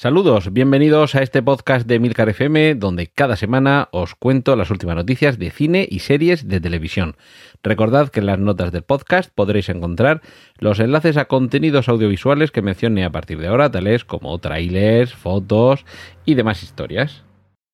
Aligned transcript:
Saludos, 0.00 0.50
bienvenidos 0.50 1.14
a 1.14 1.22
este 1.22 1.42
podcast 1.42 1.86
de 1.86 1.98
Milcar 1.98 2.30
FM, 2.30 2.74
donde 2.76 3.08
cada 3.08 3.36
semana 3.36 3.90
os 3.92 4.14
cuento 4.14 4.56
las 4.56 4.70
últimas 4.70 4.96
noticias 4.96 5.38
de 5.38 5.50
cine 5.50 5.86
y 5.90 5.98
series 5.98 6.48
de 6.48 6.58
televisión. 6.58 7.18
Recordad 7.62 8.08
que 8.08 8.20
en 8.20 8.24
las 8.24 8.38
notas 8.38 8.72
del 8.72 8.82
podcast 8.82 9.30
podréis 9.30 9.68
encontrar 9.68 10.22
los 10.56 10.80
enlaces 10.80 11.18
a 11.18 11.26
contenidos 11.26 11.90
audiovisuales 11.90 12.50
que 12.50 12.62
mencione 12.62 13.04
a 13.04 13.12
partir 13.12 13.40
de 13.40 13.48
ahora, 13.48 13.70
tales 13.70 14.06
como 14.06 14.38
trailers, 14.38 15.12
fotos 15.12 15.84
y 16.24 16.32
demás 16.32 16.62
historias. 16.62 17.22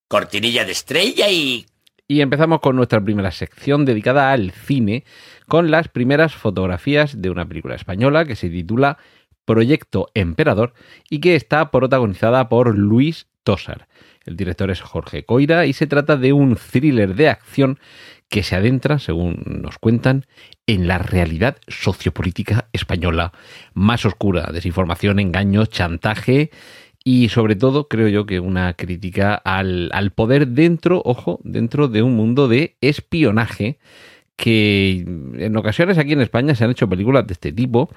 Cortinilla 0.09 0.65
de 0.65 0.73
estrella 0.73 1.29
y... 1.29 1.65
Y 2.09 2.19
empezamos 2.19 2.59
con 2.59 2.75
nuestra 2.75 2.99
primera 2.99 3.31
sección 3.31 3.85
dedicada 3.85 4.33
al 4.33 4.51
cine, 4.51 5.05
con 5.47 5.71
las 5.71 5.87
primeras 5.87 6.35
fotografías 6.35 7.21
de 7.21 7.29
una 7.29 7.47
película 7.47 7.75
española 7.75 8.25
que 8.25 8.35
se 8.35 8.49
titula 8.49 8.97
Proyecto 9.47 10.09
Emperador 10.13 10.73
y 11.09 11.19
que 11.21 11.35
está 11.35 11.71
protagonizada 11.71 12.49
por 12.49 12.77
Luis 12.77 13.27
Tosar. 13.43 13.87
El 14.25 14.35
director 14.35 14.69
es 14.69 14.81
Jorge 14.81 15.23
Coira 15.23 15.65
y 15.65 15.71
se 15.71 15.87
trata 15.87 16.17
de 16.17 16.33
un 16.33 16.57
thriller 16.57 17.15
de 17.15 17.29
acción 17.29 17.79
que 18.27 18.43
se 18.43 18.57
adentra, 18.57 18.99
según 18.99 19.41
nos 19.45 19.77
cuentan, 19.77 20.25
en 20.67 20.85
la 20.85 20.97
realidad 20.97 21.55
sociopolítica 21.69 22.67
española 22.73 23.31
más 23.73 24.05
oscura, 24.05 24.49
desinformación, 24.51 25.19
engaño, 25.19 25.65
chantaje 25.65 26.51
y 27.05 27.29
sobre 27.29 27.55
todo 27.55 27.87
creo 27.87 28.09
yo 28.09 28.25
que 28.25 28.41
una 28.41 28.73
crítica 28.73 29.33
al, 29.33 29.89
al 29.93 30.11
poder 30.11 30.49
dentro, 30.49 31.01
ojo, 31.05 31.39
dentro 31.45 31.87
de 31.87 32.01
un 32.01 32.17
mundo 32.17 32.49
de 32.49 32.75
espionaje 32.81 33.79
que 34.37 35.03
en 35.37 35.57
ocasiones 35.57 35.97
aquí 35.97 36.13
en 36.13 36.21
España 36.21 36.55
se 36.55 36.63
han 36.63 36.71
hecho 36.71 36.87
películas 36.87 37.25
de 37.27 37.33
este 37.33 37.51
tipo 37.51 37.89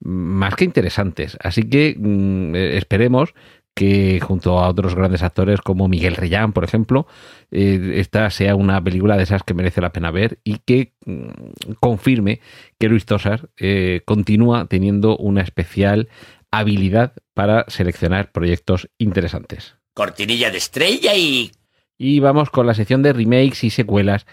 más 0.00 0.54
que 0.54 0.64
interesantes. 0.64 1.36
Así 1.42 1.64
que 1.64 1.96
mm, 1.98 2.54
esperemos 2.54 3.34
que 3.74 4.18
junto 4.20 4.58
a 4.58 4.68
otros 4.68 4.94
grandes 4.94 5.22
actores 5.22 5.60
como 5.60 5.88
Miguel 5.88 6.16
Reyán, 6.16 6.52
por 6.52 6.64
ejemplo, 6.64 7.06
eh, 7.50 7.94
esta 7.96 8.30
sea 8.30 8.54
una 8.54 8.82
película 8.82 9.16
de 9.16 9.24
esas 9.24 9.42
que 9.42 9.54
merece 9.54 9.80
la 9.80 9.92
pena 9.92 10.10
ver 10.10 10.38
y 10.44 10.58
que 10.64 10.94
mm, 11.04 11.72
confirme 11.80 12.40
que 12.78 12.88
Luis 12.88 13.04
Tosar 13.04 13.50
eh, 13.56 14.02
continúa 14.04 14.66
teniendo 14.66 15.16
una 15.16 15.42
especial 15.42 16.08
habilidad 16.52 17.12
para 17.34 17.64
seleccionar 17.68 18.30
proyectos 18.30 18.88
interesantes. 18.98 19.76
Cortinilla 19.94 20.50
de 20.50 20.58
estrella 20.58 21.14
y... 21.16 21.50
Y 21.96 22.20
vamos 22.20 22.50
con 22.50 22.66
la 22.68 22.74
sección 22.74 23.02
de 23.02 23.12
remakes 23.12 23.64
y 23.64 23.70
secuelas 23.70 24.26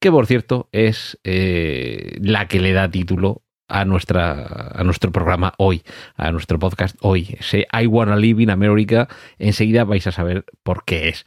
que 0.00 0.10
por 0.10 0.26
cierto 0.26 0.68
es 0.72 1.18
eh, 1.24 2.16
la 2.20 2.48
que 2.48 2.60
le 2.60 2.72
da 2.72 2.90
título 2.90 3.42
a, 3.68 3.84
nuestra, 3.84 4.72
a 4.74 4.82
nuestro 4.82 5.12
programa 5.12 5.54
hoy, 5.58 5.82
a 6.16 6.32
nuestro 6.32 6.58
podcast 6.58 6.96
hoy. 7.02 7.36
Ese 7.38 7.66
I 7.72 7.86
Wanna 7.86 8.16
Live 8.16 8.42
in 8.42 8.50
America, 8.50 9.08
enseguida 9.38 9.84
vais 9.84 10.06
a 10.06 10.12
saber 10.12 10.44
por 10.62 10.84
qué 10.84 11.08
es. 11.08 11.24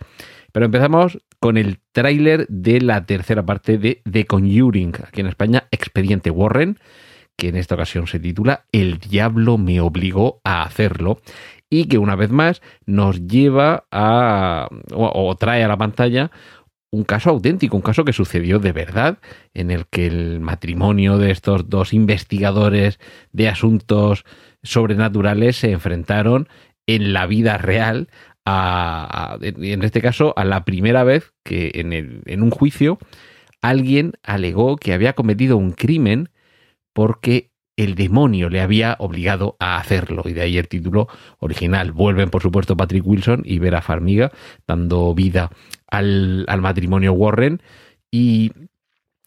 Pero 0.52 0.66
empezamos 0.66 1.20
con 1.40 1.58
el 1.58 1.80
tráiler 1.92 2.48
de 2.50 2.82
la 2.82 3.06
tercera 3.06 3.46
parte 3.46 3.78
de 3.78 4.02
The 4.10 4.26
Conjuring, 4.26 4.94
aquí 5.08 5.22
en 5.22 5.28
España, 5.28 5.68
Expediente 5.72 6.32
Warren, 6.32 6.80
que 7.38 7.50
en 7.50 7.56
esta 7.56 7.76
ocasión 7.76 8.08
se 8.08 8.20
titula 8.20 8.66
El 8.72 9.00
diablo 9.00 9.58
me 9.58 9.80
obligó 9.82 10.42
a 10.44 10.64
hacerlo 10.64 11.22
y 11.70 11.86
que 11.86 11.98
una 11.98 12.16
vez 12.16 12.30
más 12.30 12.62
nos 12.86 13.26
lleva 13.26 13.86
a 13.92 14.68
o, 14.94 15.30
o 15.30 15.36
trae 15.36 15.64
a 15.64 15.68
la 15.68 15.78
pantalla 15.78 16.30
un 16.94 17.06
caso 17.06 17.32
auténtico, 17.32 17.76
un 17.76 17.82
caso 17.82 18.06
que 18.06 18.14
sucedió 18.14 18.60
de 18.60 18.72
verdad, 18.72 19.18
en 19.56 19.72
el 19.72 19.88
que 19.88 20.06
el 20.06 20.40
matrimonio 20.42 21.18
de 21.18 21.32
estos 21.32 21.68
dos 21.68 21.92
investigadores 21.92 23.00
de 23.32 23.50
asuntos 23.50 24.26
sobrenaturales 24.62 25.56
se 25.56 25.72
enfrentaron 25.72 26.48
en 26.86 27.12
la 27.12 27.26
vida 27.26 27.58
real 27.58 28.10
a, 28.46 29.40
en 29.42 29.82
este 29.82 30.02
caso 30.02 30.36
a 30.38 30.46
la 30.46 30.66
primera 30.66 31.04
vez 31.04 31.34
que 31.44 31.72
en, 31.74 31.94
el, 31.94 32.22
en 32.28 32.44
un 32.44 32.52
juicio 32.52 33.00
alguien 33.64 34.14
alegó 34.22 34.78
que 34.78 34.94
había 34.94 35.14
cometido 35.14 35.58
un 35.58 35.72
crimen 35.72 36.30
porque 36.94 37.50
el 37.76 37.96
demonio 37.96 38.50
le 38.50 38.62
había 38.62 38.96
obligado 39.00 39.56
a 39.60 39.78
hacerlo. 39.78 40.24
Y 40.26 40.34
de 40.34 40.42
ahí 40.42 40.58
el 40.58 40.68
título 40.68 41.08
original. 41.40 41.92
Vuelven, 41.92 42.30
por 42.30 42.42
supuesto, 42.42 42.78
Patrick 42.78 43.06
Wilson 43.06 43.42
y 43.46 43.60
Vera 43.60 43.82
Farmiga, 43.82 44.32
dando 44.68 45.14
vida 45.16 45.50
al, 45.88 46.46
matrimonio 46.60 47.14
Warren. 47.14 47.62
Y 48.12 48.52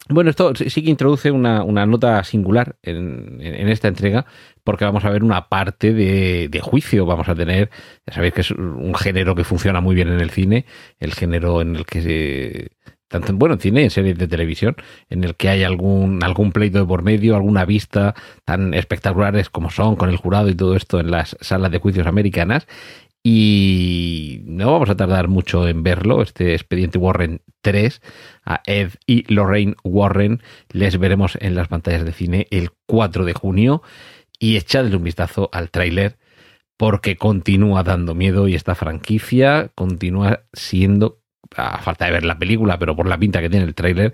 bueno, 0.09 0.29
esto 0.29 0.53
sí 0.55 0.83
que 0.83 0.89
introduce 0.89 1.31
una, 1.31 1.63
nota 1.85 2.23
singular 2.23 2.77
en, 2.81 3.39
en, 3.41 3.55
en, 3.55 3.67
esta 3.67 3.89
entrega, 3.89 4.25
porque 4.63 4.85
vamos 4.85 5.03
a 5.03 5.09
ver 5.09 5.23
una 5.23 5.49
parte 5.49 5.93
de, 5.93 6.47
de, 6.49 6.59
juicio. 6.61 7.05
Vamos 7.05 7.27
a 7.27 7.35
tener, 7.35 7.69
ya 8.05 8.13
sabéis 8.13 8.33
que 8.33 8.41
es 8.41 8.51
un 8.51 8.95
género 8.95 9.35
que 9.35 9.43
funciona 9.43 9.81
muy 9.81 9.95
bien 9.95 10.07
en 10.07 10.21
el 10.21 10.29
cine, 10.29 10.65
el 10.99 11.13
género 11.13 11.59
en 11.61 11.75
el 11.75 11.85
que 11.85 12.01
se, 12.01 12.71
en, 13.11 13.39
bueno, 13.39 13.55
en 13.55 13.61
cine 13.61 13.83
en 13.83 13.89
series 13.89 14.17
de 14.17 14.27
televisión, 14.27 14.75
en 15.09 15.23
el 15.23 15.35
que 15.35 15.49
hay 15.49 15.63
algún, 15.63 16.23
algún 16.23 16.51
pleito 16.51 16.79
de 16.79 16.85
por 16.85 17.03
medio, 17.03 17.35
alguna 17.35 17.65
vista 17.65 18.15
tan 18.45 18.73
espectaculares 18.73 19.49
como 19.49 19.69
son 19.69 19.95
con 19.95 20.09
el 20.09 20.17
jurado 20.17 20.49
y 20.49 20.55
todo 20.55 20.75
esto 20.75 20.99
en 20.99 21.11
las 21.11 21.37
salas 21.41 21.71
de 21.71 21.79
juicios 21.79 22.07
americanas. 22.07 22.67
Y 23.23 24.41
no 24.45 24.71
vamos 24.71 24.89
a 24.89 24.95
tardar 24.95 25.27
mucho 25.27 25.67
en 25.67 25.83
verlo, 25.83 26.21
este 26.21 26.53
expediente 26.53 26.97
Warren 26.97 27.41
3, 27.61 28.01
a 28.45 28.61
Ed 28.65 28.91
y 29.05 29.31
Lorraine 29.33 29.75
Warren 29.83 30.41
les 30.71 30.97
veremos 30.97 31.37
en 31.41 31.55
las 31.55 31.67
pantallas 31.67 32.05
de 32.05 32.13
cine 32.13 32.47
el 32.51 32.69
4 32.85 33.25
de 33.25 33.33
junio 33.33 33.81
y 34.39 34.55
echadle 34.55 34.95
un 34.95 35.03
vistazo 35.03 35.49
al 35.51 35.71
tráiler 35.71 36.17
porque 36.77 37.17
continúa 37.17 37.83
dando 37.83 38.15
miedo 38.15 38.47
y 38.47 38.55
esta 38.55 38.75
franquicia 38.75 39.71
continúa 39.75 40.43
siendo 40.53 41.19
a 41.55 41.81
falta 41.81 42.05
de 42.05 42.11
ver 42.11 42.25
la 42.25 42.37
película, 42.37 42.77
pero 42.79 42.95
por 42.95 43.07
la 43.07 43.17
pinta 43.17 43.41
que 43.41 43.49
tiene 43.49 43.65
el 43.65 43.75
tráiler, 43.75 44.13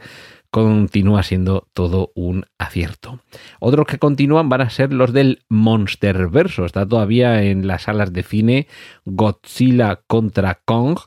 continúa 0.54 1.24
siendo 1.24 1.68
todo 1.74 2.12
un 2.14 2.46
acierto. 2.60 3.20
Otros 3.60 3.88
que 3.88 3.98
continúan 3.98 4.50
van 4.50 4.62
a 4.62 4.70
ser 4.70 4.94
los 4.94 5.12
del 5.12 5.44
Monsterverso. 5.50 6.66
Está 6.66 6.88
todavía 6.88 7.42
en 7.42 7.66
las 7.66 7.84
salas 7.84 8.14
de 8.14 8.22
cine 8.22 8.68
Godzilla 9.04 10.02
contra 10.06 10.62
Kong 10.64 11.00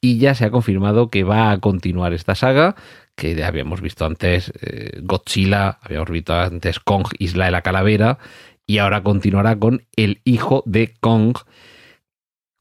y 0.00 0.18
ya 0.18 0.36
se 0.36 0.44
ha 0.44 0.50
confirmado 0.52 1.10
que 1.10 1.24
va 1.24 1.50
a 1.50 1.58
continuar 1.58 2.12
esta 2.12 2.36
saga 2.36 2.76
que 3.16 3.42
habíamos 3.44 3.80
visto 3.80 4.06
antes 4.06 4.52
eh, 4.60 5.00
Godzilla, 5.02 5.78
habíamos 5.82 6.10
visto 6.10 6.34
antes 6.34 6.78
Kong, 6.78 7.08
Isla 7.18 7.46
de 7.46 7.50
la 7.50 7.62
Calavera 7.62 8.18
y 8.66 8.78
ahora 8.78 9.02
continuará 9.02 9.58
con 9.58 9.82
el 9.96 10.20
hijo 10.24 10.62
de 10.64 10.94
Kong 11.00 11.36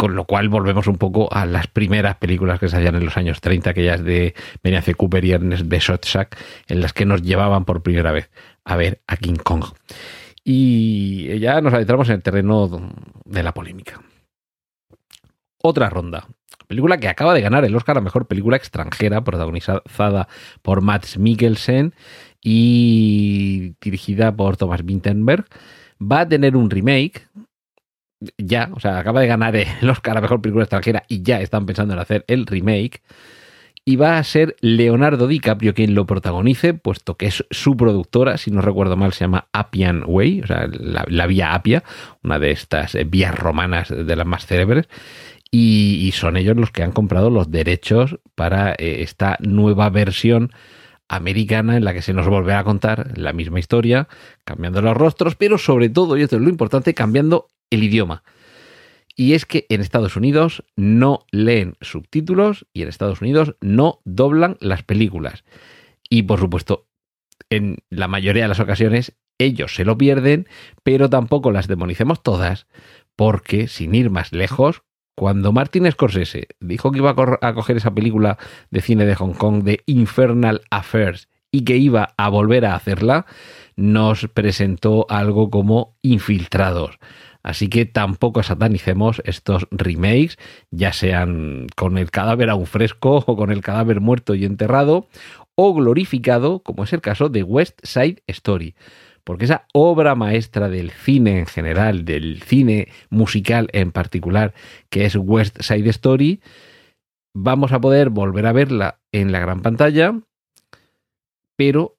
con 0.02 0.16
lo 0.16 0.26
cual 0.26 0.50
volvemos 0.50 0.88
un 0.88 0.98
poco 0.98 1.32
a 1.32 1.46
las 1.46 1.68
primeras 1.68 2.16
películas 2.16 2.60
que 2.60 2.68
se 2.68 2.76
hacían 2.76 2.96
en 2.96 3.06
los 3.06 3.18
años 3.18 3.40
30, 3.40 3.70
aquellas 3.70 4.04
de 4.04 4.34
Beniace 4.64 4.96
Cooper 4.96 5.24
y 5.24 5.34
Ernest 5.34 5.68
Besotsak, 5.68 6.40
en 6.66 6.82
las 6.82 6.92
que 6.92 7.06
nos 7.06 7.22
llevaban 7.22 7.66
por 7.66 7.84
primera 7.84 8.12
vez 8.12 8.32
a 8.66 8.76
ver 8.78 9.04
a 9.06 9.16
King 9.16 9.36
Kong. 9.36 9.64
Y 10.44 11.38
ya 11.38 11.62
nos 11.62 11.76
adentramos 11.76 12.10
en 12.10 12.16
el 12.16 12.24
terreno 12.24 12.92
de 13.26 13.44
la 13.44 13.54
polémica. 13.54 14.02
Otra 15.62 15.88
ronda. 15.92 16.26
Película 16.66 16.98
que 16.98 17.08
acaba 17.08 17.36
de 17.36 17.42
ganar 17.42 17.64
el 17.64 17.76
Oscar 17.76 18.00
a 18.00 18.02
Mejor 18.02 18.26
Película 18.26 18.58
Extranjera, 18.58 19.24
protagonizada 19.24 20.28
por 20.64 20.82
Matt 20.82 21.16
Mikkelsen 21.18 21.94
y 22.42 23.76
dirigida 23.80 24.36
por 24.36 24.58
Thomas 24.58 24.84
Vinterberg. 24.84 25.46
Va 26.02 26.22
a 26.22 26.28
tener 26.28 26.56
un 26.56 26.72
remake 26.72 27.28
ya, 28.38 28.70
o 28.74 28.80
sea, 28.80 29.00
acaba 29.00 29.22
de 29.22 29.28
ganar 29.28 29.56
el 29.56 29.90
Oscar 29.90 30.18
a 30.18 30.22
Mejor 30.22 30.42
Película 30.42 30.64
Extranjera 30.64 31.04
y 31.08 31.24
ya 31.24 31.42
están 31.42 31.66
pensando 31.66 31.94
en 31.94 32.00
hacer 32.00 32.26
el 32.28 32.46
remake. 32.46 33.02
Y 33.84 33.96
va 33.96 34.20
a 34.20 34.24
ser 34.24 34.56
Leonardo 34.62 35.28
DiCaprio 35.28 35.74
quien 35.74 35.96
lo 35.96 36.06
protagonice, 36.06 36.76
puesto 36.76 37.18
que 37.18 37.26
es 37.26 37.44
su 37.50 37.76
productora, 37.76 38.38
si 38.38 38.52
no 38.52 38.62
recuerdo 38.62 38.96
mal, 38.96 39.12
se 39.12 39.22
llama 39.22 39.48
Appian 39.54 40.04
Way, 40.06 40.42
o 40.42 40.48
sea, 40.48 40.68
la, 40.70 41.26
vía 41.26 41.56
Apia, 41.56 41.84
una 42.24 42.38
de 42.38 42.52
estas 42.52 42.96
vías 43.08 43.34
romanas 43.34 43.90
de 43.90 44.16
las 44.16 44.28
más 44.28 44.46
célebres. 44.46 44.88
Y, 45.50 45.98
y, 46.08 46.12
son 46.12 46.38
ellos 46.38 46.56
los 46.56 46.72
que 46.72 46.84
han 46.84 46.92
comprado 46.92 47.30
los 47.30 47.52
derechos 47.52 48.20
para 48.36 48.72
eh, 48.74 49.02
esta 49.02 49.38
nueva 49.42 49.90
versión 49.90 50.52
americana 51.10 51.76
en 51.76 51.84
la 51.84 51.94
que 51.94 52.02
se 52.02 52.14
nos 52.14 52.28
volverá 52.28 52.60
a 52.60 52.64
contar 52.64 53.18
la 53.18 53.34
misma 53.34 53.60
historia, 53.60 54.08
cambiando 54.46 54.82
los 54.82 54.96
rostros, 54.96 55.36
pero 55.36 55.58
sobre 55.58 55.90
todo, 55.90 56.16
y 56.16 56.22
esto 56.22 56.38
es 56.38 56.42
lo 56.42 56.50
importante, 56.50 56.94
cambiando 56.94 57.48
el 57.72 57.84
idioma. 57.84 58.24
Y 59.16 59.34
es 59.34 59.46
que 59.46 59.66
en 59.70 59.82
Estados 59.82 60.16
Unidos 60.16 60.64
no 60.76 61.26
leen 61.32 61.76
subtítulos 61.82 62.68
y 62.74 62.84
en 62.84 62.90
Estados 62.90 63.22
Unidos 63.22 63.56
no 63.60 64.00
doblan 64.06 64.58
las 64.60 64.84
películas. 64.84 65.44
Y 66.10 66.24
por 66.24 66.40
supuesto, 66.40 66.88
en 67.50 67.78
la 67.90 68.08
mayoría 68.08 68.44
de 68.44 68.50
las 68.50 68.60
ocasiones 68.60 69.18
ellos 69.38 69.76
se 69.76 69.86
lo 69.86 69.98
pierden, 69.98 70.48
pero 70.84 71.10
tampoco 71.10 71.52
las 71.52 71.68
demonicemos 71.68 72.22
todas, 72.22 72.68
porque 73.16 73.68
sin 73.68 73.96
ir 73.96 74.10
más 74.10 74.32
lejos, 74.32 74.84
cuando 75.16 75.52
Martin 75.52 75.92
Scorsese 75.92 76.48
dijo 76.60 76.92
que 76.92 77.00
iba 77.00 77.16
a 77.42 77.54
coger 77.54 77.78
esa 77.78 77.94
película 77.94 78.38
de 78.70 78.82
cine 78.82 79.06
de 79.06 79.16
Hong 79.16 79.34
Kong 79.34 79.64
de 79.64 79.82
Infernal 79.86 80.62
Affairs 80.70 81.28
y 81.52 81.64
que 81.64 81.78
iba 81.78 82.14
a 82.18 82.30
volver 82.30 82.66
a 82.66 82.76
hacerla, 82.76 83.26
nos 83.76 84.28
presentó 84.28 85.06
algo 85.10 85.50
como 85.50 85.98
Infiltrados. 86.02 86.98
Así 87.44 87.70
que 87.70 87.86
tampoco 87.86 88.44
satanicemos 88.44 89.22
estos 89.26 89.68
remakes, 89.72 90.38
ya 90.70 90.94
sean 90.94 91.68
con 91.76 91.98
el 91.98 92.12
cadáver 92.12 92.50
aún 92.50 92.68
fresco 92.68 93.24
o 93.26 93.36
con 93.36 93.52
el 93.52 93.62
cadáver 93.62 94.00
muerto 94.00 94.36
y 94.36 94.46
enterrado, 94.46 95.08
o 95.56 95.74
glorificado, 95.74 96.60
como 96.60 96.84
es 96.84 96.94
el 96.94 97.02
caso 97.02 97.30
de 97.30 97.44
West 97.44 97.80
Side 97.84 98.24
Story. 98.28 98.76
Porque 99.24 99.46
esa 99.46 99.66
obra 99.74 100.16
maestra 100.16 100.70
del 100.70 100.92
cine 100.92 101.40
en 101.40 101.46
general, 101.46 102.06
del 102.06 102.42
cine 102.42 102.88
musical 103.10 103.70
en 103.72 103.92
particular, 103.92 104.54
que 104.90 105.06
es 105.06 105.16
West 105.16 105.62
Side 105.62 105.90
Story, 105.90 106.42
vamos 107.34 107.72
a 107.72 107.80
poder 107.80 108.10
volver 108.10 108.46
a 108.46 108.54
verla 108.54 109.00
en 109.12 109.32
la 109.32 109.40
gran 109.40 109.62
pantalla, 109.62 110.20
pero 111.58 111.98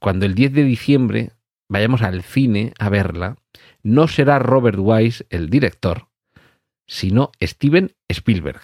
cuando 0.00 0.26
el 0.26 0.34
10 0.34 0.52
de 0.52 0.64
diciembre 0.64 1.30
vayamos 1.70 2.02
al 2.02 2.22
cine 2.22 2.72
a 2.78 2.90
verla, 2.90 3.36
no 3.86 4.08
será 4.08 4.40
Robert 4.40 4.78
Wise 4.80 5.26
el 5.30 5.48
director, 5.48 6.08
sino 6.88 7.30
Steven 7.40 7.92
Spielberg. 8.08 8.60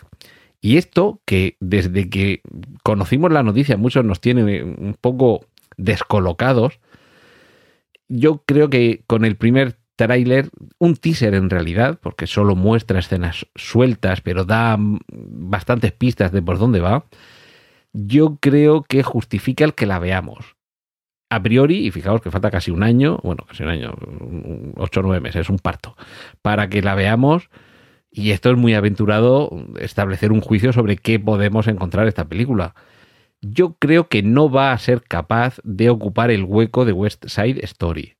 Y 0.60 0.78
esto 0.78 1.22
que 1.24 1.56
desde 1.60 2.10
que 2.10 2.40
conocimos 2.82 3.30
la 3.30 3.44
noticia 3.44 3.76
muchos 3.76 4.04
nos 4.04 4.20
tiene 4.20 4.64
un 4.64 4.96
poco 5.00 5.46
descolocados, 5.76 6.80
yo 8.08 8.42
creo 8.44 8.68
que 8.68 9.04
con 9.06 9.24
el 9.24 9.36
primer 9.36 9.76
tráiler, 9.94 10.50
un 10.78 10.96
teaser 10.96 11.34
en 11.34 11.50
realidad, 11.50 12.00
porque 12.02 12.26
solo 12.26 12.56
muestra 12.56 12.98
escenas 12.98 13.46
sueltas, 13.54 14.22
pero 14.22 14.44
da 14.44 14.76
bastantes 14.76 15.92
pistas 15.92 16.32
de 16.32 16.42
por 16.42 16.58
dónde 16.58 16.80
va, 16.80 17.04
yo 17.92 18.38
creo 18.40 18.82
que 18.82 19.04
justifica 19.04 19.64
el 19.64 19.74
que 19.74 19.86
la 19.86 20.00
veamos 20.00 20.56
a 21.32 21.42
priori, 21.42 21.86
y 21.86 21.90
fijaos 21.90 22.20
que 22.20 22.30
falta 22.30 22.50
casi 22.50 22.70
un 22.70 22.82
año, 22.82 23.18
bueno, 23.22 23.46
casi 23.48 23.62
un 23.62 23.70
año, 23.70 23.94
ocho 24.76 25.00
o 25.00 25.02
nueve 25.02 25.20
meses, 25.20 25.48
un 25.48 25.58
parto, 25.58 25.96
para 26.42 26.68
que 26.68 26.82
la 26.82 26.94
veamos. 26.94 27.48
Y 28.10 28.32
esto 28.32 28.50
es 28.50 28.58
muy 28.58 28.74
aventurado 28.74 29.50
establecer 29.80 30.30
un 30.30 30.42
juicio 30.42 30.74
sobre 30.74 30.98
qué 30.98 31.18
podemos 31.18 31.68
encontrar 31.68 32.06
esta 32.06 32.26
película. 32.26 32.74
Yo 33.40 33.78
creo 33.78 34.08
que 34.08 34.22
no 34.22 34.50
va 34.50 34.72
a 34.72 34.78
ser 34.78 35.00
capaz 35.04 35.58
de 35.64 35.88
ocupar 35.88 36.30
el 36.30 36.44
hueco 36.44 36.84
de 36.84 36.92
West 36.92 37.24
Side 37.26 37.64
Story. 37.64 38.16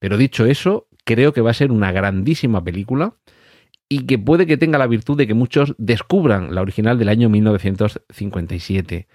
Pero 0.00 0.16
dicho 0.16 0.44
eso, 0.44 0.88
creo 1.04 1.32
que 1.32 1.42
va 1.42 1.52
a 1.52 1.54
ser 1.54 1.70
una 1.70 1.92
grandísima 1.92 2.64
película 2.64 3.14
y 3.88 4.06
que 4.06 4.18
puede 4.18 4.44
que 4.48 4.56
tenga 4.56 4.76
la 4.76 4.88
virtud 4.88 5.16
de 5.16 5.28
que 5.28 5.34
muchos 5.34 5.76
descubran 5.78 6.52
la 6.52 6.62
original 6.62 6.98
del 6.98 7.10
año 7.10 7.28
1957. 7.28 9.06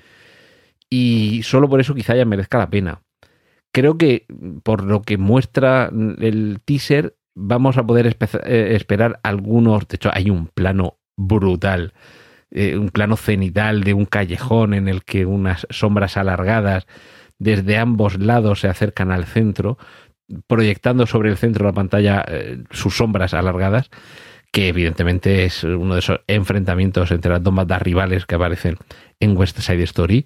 Y 0.90 1.42
solo 1.44 1.68
por 1.68 1.82
eso 1.82 1.94
quizá 1.94 2.16
ya 2.16 2.24
merezca 2.24 2.58
la 2.58 2.70
pena 2.70 3.02
creo 3.76 3.98
que 3.98 4.26
por 4.64 4.86
lo 4.86 5.02
que 5.02 5.18
muestra 5.18 5.92
el 6.20 6.62
teaser 6.64 7.18
vamos 7.36 7.78
a 7.78 7.86
poder 7.86 8.08
eh, 8.46 8.70
esperar 8.74 9.20
algunos, 9.22 9.86
de 9.90 9.96
hecho 9.98 10.12
hay 10.14 10.30
un 10.30 10.48
plano 10.48 10.98
brutal, 11.18 11.94
eh, 12.52 12.78
un 12.78 12.88
plano 12.88 13.18
cenital 13.18 13.84
de 13.84 13.94
un 13.94 14.06
callejón 14.06 14.76
en 14.76 14.88
el 14.88 15.04
que 15.04 15.26
unas 15.26 15.68
sombras 15.72 16.16
alargadas 16.16 16.88
desde 17.38 17.78
ambos 17.78 18.18
lados 18.18 18.62
se 18.62 18.70
acercan 18.70 19.12
al 19.12 19.26
centro, 19.26 19.78
proyectando 20.48 21.06
sobre 21.06 21.30
el 21.30 21.36
centro 21.36 21.66
de 21.66 21.72
la 21.72 21.76
pantalla 21.76 22.24
eh, 22.30 22.64
sus 22.72 22.96
sombras 22.96 23.34
alargadas, 23.34 23.90
que 24.54 24.70
evidentemente 24.70 25.44
es 25.44 25.66
uno 25.66 25.96
de 25.96 26.00
esos 26.00 26.22
enfrentamientos 26.28 27.12
entre 27.12 27.30
las 27.30 27.44
dos 27.44 27.54
bandas 27.54 27.82
rivales 27.82 28.26
que 28.26 28.36
aparecen 28.36 28.78
en 29.20 29.36
West 29.36 29.60
Side 29.60 29.84
Story 29.84 30.26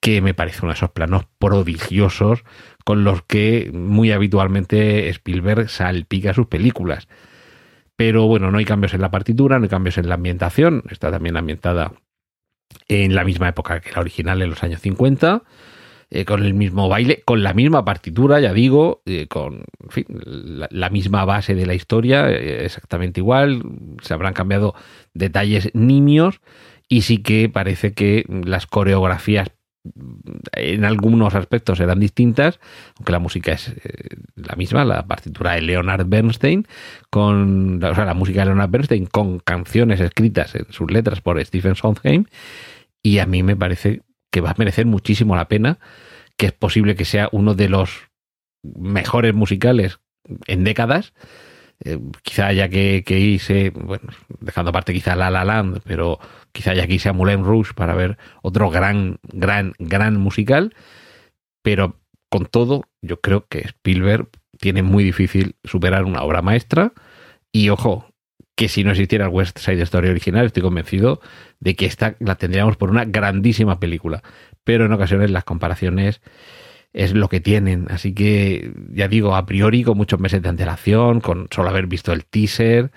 que 0.00 0.22
me 0.22 0.34
parece 0.34 0.60
uno 0.62 0.72
de 0.72 0.76
esos 0.76 0.90
planos 0.90 1.26
prodigiosos 1.38 2.44
con 2.84 3.04
los 3.04 3.22
que 3.22 3.70
muy 3.72 4.12
habitualmente 4.12 5.08
Spielberg 5.10 5.68
salpica 5.68 6.34
sus 6.34 6.46
películas. 6.46 7.06
Pero 7.96 8.26
bueno, 8.26 8.50
no 8.50 8.58
hay 8.58 8.64
cambios 8.64 8.94
en 8.94 9.02
la 9.02 9.10
partitura, 9.10 9.58
no 9.58 9.64
hay 9.64 9.68
cambios 9.68 9.98
en 9.98 10.08
la 10.08 10.14
ambientación, 10.14 10.84
está 10.90 11.10
también 11.10 11.36
ambientada 11.36 11.92
en 12.88 13.14
la 13.14 13.24
misma 13.24 13.48
época 13.48 13.80
que 13.80 13.92
la 13.92 14.00
original, 14.00 14.40
en 14.40 14.50
los 14.50 14.62
años 14.62 14.80
50, 14.80 15.42
eh, 16.12 16.24
con 16.24 16.44
el 16.44 16.54
mismo 16.54 16.88
baile, 16.88 17.22
con 17.24 17.42
la 17.42 17.54
misma 17.54 17.84
partitura, 17.84 18.40
ya 18.40 18.52
digo, 18.52 19.02
eh, 19.06 19.28
con 19.28 19.64
la, 20.70 20.90
misma 20.90 21.24
base 21.24 21.54
de 21.54 21.66
la 21.66 21.74
historia, 21.74 22.28
eh, 22.30 22.64
exactamente 22.64 23.20
igual, 23.20 23.62
se 24.02 24.14
habrán 24.14 24.32
cambiado 24.32 24.74
detalles 25.14 25.70
nimios 25.74 26.40
y 26.88 27.02
sí 27.02 27.18
que 27.18 27.48
parece 27.48 27.92
que 27.92 28.24
las 28.28 28.66
coreografías 28.66 29.52
en 30.52 30.84
algunos 30.84 31.34
aspectos 31.34 31.80
eran 31.80 32.00
distintas, 32.00 32.60
aunque 32.96 33.12
la 33.12 33.18
música 33.18 33.52
es 33.52 33.68
eh, 33.68 34.16
la 34.36 34.54
misma, 34.56 34.84
la 34.84 35.06
partitura 35.06 35.52
de 35.54 35.62
Leonard 35.62 36.06
Bernstein, 36.06 36.66
con, 37.08 37.82
o 37.82 37.94
sea, 37.94 38.04
la 38.04 38.14
música 38.14 38.40
de 38.40 38.46
Leonard 38.46 38.70
Bernstein 38.70 39.06
con 39.06 39.38
canciones 39.38 40.00
escritas 40.00 40.54
en 40.54 40.66
sus 40.70 40.90
letras 40.90 41.20
por 41.20 41.42
Stephen 41.44 41.76
Sondheim, 41.76 42.26
y 43.02 43.18
a 43.18 43.26
mí 43.26 43.42
me 43.42 43.56
parece 43.56 44.02
que 44.30 44.40
va 44.40 44.50
a 44.50 44.56
merecer 44.58 44.86
muchísimo 44.86 45.34
la 45.34 45.48
pena, 45.48 45.78
que 46.36 46.46
es 46.46 46.52
posible 46.52 46.94
que 46.94 47.04
sea 47.04 47.28
uno 47.32 47.54
de 47.54 47.68
los 47.68 48.10
mejores 48.62 49.34
musicales 49.34 50.00
en 50.46 50.64
décadas, 50.64 51.14
eh, 51.82 51.98
quizá 52.22 52.48
haya 52.48 52.68
que, 52.68 53.02
que, 53.06 53.18
irse, 53.18 53.70
bueno, 53.70 54.10
dejando 54.40 54.68
aparte 54.68 54.92
quizá 54.92 55.16
La 55.16 55.30
La 55.30 55.44
Land, 55.44 55.80
pero 55.84 56.20
quizá 56.52 56.72
haya 56.72 56.86
que 56.86 56.94
irse 56.94 57.08
a 57.08 57.12
Moulin 57.12 57.44
Rouge 57.44 57.74
para 57.74 57.94
ver 57.94 58.18
otro 58.42 58.70
gran, 58.70 59.18
gran, 59.22 59.74
gran 59.78 60.16
musical. 60.18 60.74
Pero 61.62 61.96
con 62.28 62.46
todo, 62.46 62.84
yo 63.02 63.20
creo 63.20 63.46
que 63.48 63.60
Spielberg 63.60 64.28
tiene 64.58 64.82
muy 64.82 65.04
difícil 65.04 65.56
superar 65.64 66.04
una 66.04 66.22
obra 66.22 66.42
maestra. 66.42 66.92
Y 67.52 67.70
ojo, 67.70 68.10
que 68.54 68.68
si 68.68 68.84
no 68.84 68.90
existiera 68.90 69.24
el 69.24 69.30
West 69.30 69.58
Side 69.58 69.82
Story 69.82 70.08
original, 70.08 70.46
estoy 70.46 70.62
convencido 70.62 71.20
de 71.60 71.74
que 71.76 71.86
esta 71.86 72.16
la 72.18 72.36
tendríamos 72.36 72.76
por 72.76 72.90
una 72.90 73.04
grandísima 73.04 73.80
película. 73.80 74.22
Pero 74.64 74.84
en 74.84 74.92
ocasiones 74.92 75.30
las 75.30 75.44
comparaciones 75.44 76.20
es 76.92 77.14
lo 77.14 77.28
que 77.28 77.40
tienen. 77.40 77.86
Así 77.90 78.12
que, 78.12 78.72
ya 78.92 79.08
digo, 79.08 79.34
a 79.34 79.46
priori, 79.46 79.82
con 79.82 79.96
muchos 79.96 80.20
meses 80.20 80.42
de 80.42 80.48
antelación, 80.48 81.20
con 81.20 81.48
solo 81.50 81.70
haber 81.70 81.86
visto 81.86 82.12
el 82.12 82.24
teaser. 82.24 82.90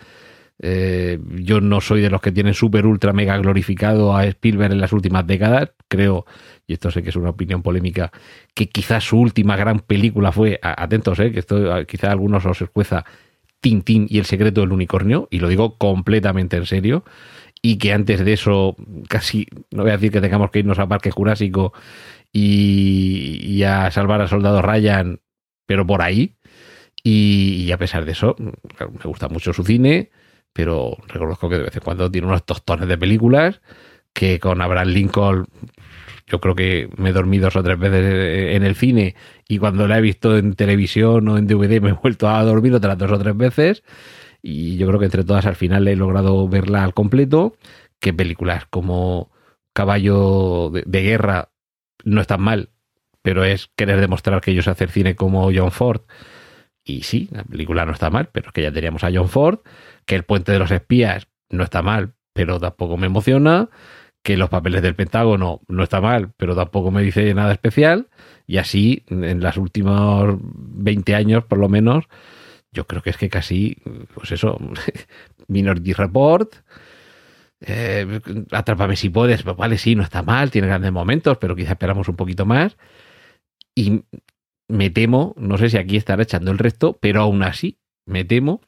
Eh, 0.61 1.19
yo 1.39 1.61
no 1.61 1.81
soy 1.81 2.01
de 2.01 2.09
los 2.09 2.21
que 2.21 2.31
tienen 2.31 2.53
súper 2.53 2.85
ultra 2.85 3.11
mega 3.11 3.37
glorificado 3.37 4.15
a 4.15 4.25
Spielberg 4.25 4.71
en 4.71 4.81
las 4.81 4.93
últimas 4.93 5.25
décadas. 5.25 5.71
Creo, 5.87 6.25
y 6.67 6.73
esto 6.73 6.91
sé 6.91 7.03
que 7.03 7.09
es 7.09 7.15
una 7.15 7.31
opinión 7.31 7.61
polémica, 7.61 8.11
que 8.53 8.69
quizás 8.69 9.03
su 9.03 9.19
última 9.19 9.55
gran 9.55 9.79
película 9.79 10.31
fue, 10.31 10.59
atentos, 10.61 11.19
eh, 11.19 11.31
que 11.31 11.39
esto 11.39 11.85
quizás 11.85 12.11
algunos 12.11 12.45
os 12.45 12.61
escueza, 12.61 13.05
Tintín 13.61 14.07
y 14.09 14.19
el 14.19 14.25
secreto 14.25 14.61
del 14.61 14.73
unicornio, 14.73 15.27
y 15.31 15.39
lo 15.39 15.47
digo 15.47 15.77
completamente 15.77 16.57
en 16.57 16.65
serio, 16.65 17.05
y 17.61 17.77
que 17.77 17.93
antes 17.93 18.23
de 18.23 18.33
eso, 18.33 18.75
casi, 19.07 19.47
no 19.71 19.83
voy 19.83 19.91
a 19.91 19.95
decir 19.95 20.11
que 20.11 20.19
tengamos 20.19 20.51
que 20.51 20.59
irnos 20.59 20.79
a 20.79 20.87
Parque 20.87 21.11
Jurásico 21.11 21.73
y, 22.33 23.63
a 23.63 23.89
salvar 23.91 24.19
al 24.19 24.27
soldado 24.27 24.61
Ryan, 24.61 25.21
pero 25.65 25.87
por 25.87 26.01
ahí. 26.01 26.35
Y, 27.03 27.71
a 27.71 27.77
pesar 27.77 28.05
de 28.05 28.11
eso, 28.13 28.35
me 28.37 29.03
gusta 29.05 29.29
mucho 29.29 29.53
su 29.53 29.63
cine, 29.63 30.11
pero 30.53 30.97
reconozco 31.07 31.49
que 31.49 31.57
de 31.57 31.63
vez 31.63 31.75
en 31.75 31.81
cuando 31.81 32.09
tiene 32.09 32.27
unos 32.27 32.45
tostones 32.45 32.87
de 32.87 32.97
películas 32.97 33.61
que 34.13 34.39
con 34.39 34.61
Abraham 34.61 34.89
Lincoln 34.89 35.47
yo 36.27 36.39
creo 36.39 36.55
que 36.55 36.89
me 36.95 37.09
he 37.09 37.13
dormido 37.13 37.45
dos 37.45 37.55
o 37.57 37.63
tres 37.63 37.77
veces 37.77 38.55
en 38.55 38.63
el 38.63 38.75
cine 38.75 39.15
y 39.47 39.57
cuando 39.57 39.87
la 39.87 39.97
he 39.97 40.01
visto 40.01 40.37
en 40.37 40.53
televisión 40.53 41.27
o 41.27 41.37
en 41.37 41.47
DVD 41.47 41.81
me 41.81 41.89
he 41.89 41.93
vuelto 41.93 42.29
a 42.29 42.43
dormir 42.43 42.73
otras 42.73 42.97
dos 42.97 43.11
o 43.11 43.19
tres 43.19 43.35
veces 43.35 43.83
y 44.41 44.77
yo 44.77 44.87
creo 44.87 44.99
que 44.99 45.05
entre 45.05 45.23
todas 45.23 45.45
al 45.45 45.55
final 45.55 45.87
he 45.87 45.95
logrado 45.95 46.47
verla 46.47 46.83
al 46.83 46.93
completo 46.93 47.55
que 47.99 48.13
películas 48.13 48.65
como 48.69 49.31
Caballo 49.73 50.69
de 50.69 51.01
Guerra 51.01 51.49
no 52.03 52.21
es 52.21 52.27
tan 52.27 52.41
mal, 52.41 52.69
pero 53.21 53.43
es 53.43 53.69
querer 53.75 53.99
demostrar 53.99 54.41
que 54.41 54.51
ellos 54.51 54.67
hacen 54.67 54.89
cine 54.89 55.15
como 55.15 55.49
John 55.53 55.71
Ford. 55.71 56.01
Y 56.83 57.03
sí, 57.03 57.29
la 57.31 57.43
película 57.43 57.85
no 57.85 57.93
está 57.93 58.09
mal, 58.09 58.29
pero 58.31 58.47
es 58.47 58.53
que 58.53 58.61
ya 58.61 58.71
teníamos 58.71 59.03
a 59.03 59.11
John 59.13 59.29
Ford, 59.29 59.59
que 60.05 60.15
el 60.15 60.23
puente 60.23 60.51
de 60.51 60.59
los 60.59 60.71
espías 60.71 61.27
no 61.49 61.63
está 61.63 61.81
mal, 61.81 62.13
pero 62.33 62.59
tampoco 62.59 62.97
me 62.97 63.07
emociona, 63.07 63.69
que 64.21 64.37
los 64.37 64.49
papeles 64.49 64.81
del 64.81 64.95
Pentágono 64.95 65.61
no 65.67 65.83
está 65.83 66.01
mal, 66.01 66.31
pero 66.37 66.55
tampoco 66.55 66.91
me 66.91 67.01
dice 67.01 67.33
nada 67.33 67.53
especial. 67.53 68.07
Y 68.47 68.57
así, 68.57 69.03
en 69.09 69.39
los 69.41 69.57
últimos 69.57 70.37
20 70.41 71.15
años, 71.15 71.43
por 71.45 71.59
lo 71.59 71.69
menos, 71.69 72.05
yo 72.71 72.87
creo 72.87 73.01
que 73.01 73.11
es 73.11 73.17
que 73.17 73.29
casi, 73.29 73.77
pues 74.13 74.31
eso, 74.31 74.57
Minority 75.47 75.93
Report, 75.93 76.53
eh, 77.65 78.19
Atrápame 78.51 78.95
si 78.95 79.09
puedes, 79.09 79.43
pues 79.43 79.55
vale, 79.55 79.77
sí, 79.77 79.95
no 79.95 80.03
está 80.03 80.21
mal, 80.21 80.51
tiene 80.51 80.67
grandes 80.67 80.91
momentos, 80.91 81.37
pero 81.37 81.55
quizá 81.55 81.71
esperamos 81.73 82.07
un 82.09 82.15
poquito 82.15 82.45
más. 82.45 82.77
Y 83.75 84.03
me 84.67 84.89
temo, 84.89 85.33
no 85.37 85.57
sé 85.57 85.69
si 85.69 85.77
aquí 85.77 85.97
estará 85.97 86.23
echando 86.23 86.51
el 86.51 86.57
resto, 86.57 86.97
pero 86.99 87.21
aún 87.21 87.43
así 87.43 87.79
me 88.05 88.23
temo 88.25 88.61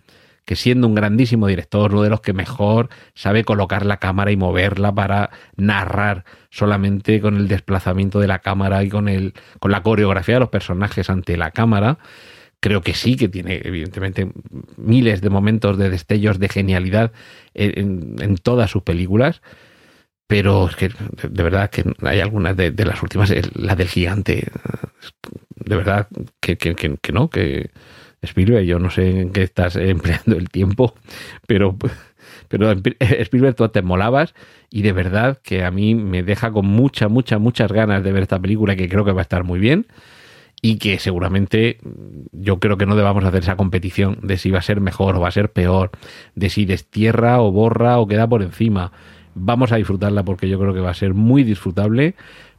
que 0.46 0.56
siendo 0.56 0.88
un 0.88 0.96
grandísimo 0.96 1.48
director, 1.48 1.92
uno 1.92 2.04
de 2.04 2.10
los 2.10 2.22
que 2.22 2.34
mejor 2.34 2.90
sabe 3.16 3.44
colocar 3.44 3.86
la 3.86 3.98
cámara 3.98 4.32
y 4.32 4.38
moverla 4.38 4.94
para 4.94 5.32
narrar 5.56 6.24
solamente 6.52 7.20
con 7.20 7.36
el 7.36 7.48
desplazamiento 7.48 8.20
de 8.20 8.28
la 8.28 8.40
cámara 8.40 8.84
y 8.84 8.90
con, 8.90 9.10
el, 9.10 9.34
con 9.60 9.72
la 9.72 9.82
coreografía 9.82 10.36
de 10.36 10.42
los 10.42 10.50
personajes 10.50 11.10
ante 11.10 11.36
la 11.36 11.50
cámara, 11.50 11.98
creo 12.60 12.82
que 12.82 12.94
sí, 12.94 13.16
que 13.16 13.28
tiene 13.28 13.62
evidentemente 13.64 14.32
miles 14.78 15.22
de 15.22 15.30
momentos 15.30 15.78
de 15.78 15.90
destellos 15.90 16.40
de 16.40 16.50
genialidad 16.50 17.12
en, 17.56 18.38
todas 18.38 18.70
sus 18.70 18.84
películas. 18.84 19.42
Pero 20.28 20.68
es 20.68 20.75
que 20.75 20.90
de 20.90 21.44
verdad 21.44 21.70
que 21.70 21.84
hay 22.02 22.20
algunas 22.20 22.58
de, 22.58 22.72
de 22.72 22.86
las 22.86 23.04
últimas, 23.04 23.32
la 23.54 23.75
del 23.75 23.88
gigante, 23.88 24.48
de 25.66 25.76
verdad 25.76 26.08
que, 26.40 26.58
que, 26.58 26.76
que, 26.76 27.12
no, 27.12 27.30
que, 27.30 27.72
Spielberg, 28.22 28.66
yo 28.66 28.80
no 28.80 28.90
sé 28.90 29.22
en 29.22 29.32
qué 29.32 29.44
estás 29.44 29.76
empleando 29.76 30.36
el 30.36 30.50
tiempo, 30.50 30.94
pero, 31.48 31.78
pero 32.48 32.72
Spielberg 32.72 33.56
tú 33.56 33.68
te 33.70 33.82
molabas 33.82 34.34
y 34.70 34.82
de 34.82 34.94
verdad 34.94 35.40
que 35.44 35.64
a 35.64 35.72
mí 35.72 35.96
me 35.96 36.24
deja 36.24 36.52
con 36.52 36.66
muchas, 36.66 37.10
muchas, 37.10 37.40
muchas 37.40 37.72
ganas 37.72 38.04
de 38.04 38.12
ver 38.12 38.24
esta 38.24 38.40
película 38.40 38.76
que 38.76 38.90
creo 38.90 39.06
que 39.06 39.12
va 39.12 39.22
a 39.22 39.24
estar 39.24 39.44
muy 39.44 39.60
bien 39.60 39.88
y 40.62 40.78
que 40.78 40.98
seguramente 41.00 41.78
yo 42.32 42.60
creo 42.60 42.78
que 42.78 42.86
no 42.86 42.96
debamos 42.96 43.24
hacer 43.24 43.44
esa 43.44 43.56
competición 43.56 44.18
de 44.24 44.38
si 44.38 44.50
va 44.52 44.60
a 44.60 44.64
ser 44.64 44.82
mejor 44.82 45.16
o 45.16 45.20
va 45.20 45.28
a 45.28 45.32
ser 45.32 45.52
peor, 45.52 45.92
de 46.34 46.50
si 46.50 46.66
destierra 46.66 47.42
o 47.42 47.52
borra 47.52 48.00
o 48.00 48.08
queda 48.08 48.28
por 48.28 48.42
encima. 48.42 48.92
Vamos 49.36 49.72
a 49.72 49.76
disfrutarla 49.76 50.24
porque 50.24 50.50
yo 50.50 50.58
creo 50.58 50.74
que 50.74 50.80
va 50.80 50.90
a 50.90 50.96
ser 50.96 51.14
muy 51.14 51.44
disfrutable, 51.44 52.16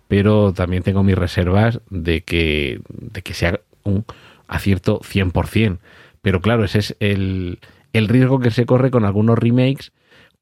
pero 0.09 0.53
también 0.53 0.83
tengo 0.83 1.03
mis 1.03 1.17
reservas 1.17 1.81
de 1.91 2.23
que, 2.23 2.81
de 2.89 3.23
que 3.23 3.35
sea 3.35 3.61
un, 3.83 4.05
acierto 4.49 5.01
100%. 5.01 5.79
Pero 6.23 6.41
claro, 6.41 6.65
ese 6.65 6.79
es 6.79 6.97
el, 7.01 7.61
el 7.93 8.09
riesgo 8.09 8.41
que 8.41 8.51
se 8.51 8.67
corre 8.67 8.91
con 8.91 9.05
algunos 9.05 9.39
remakes 9.39 9.93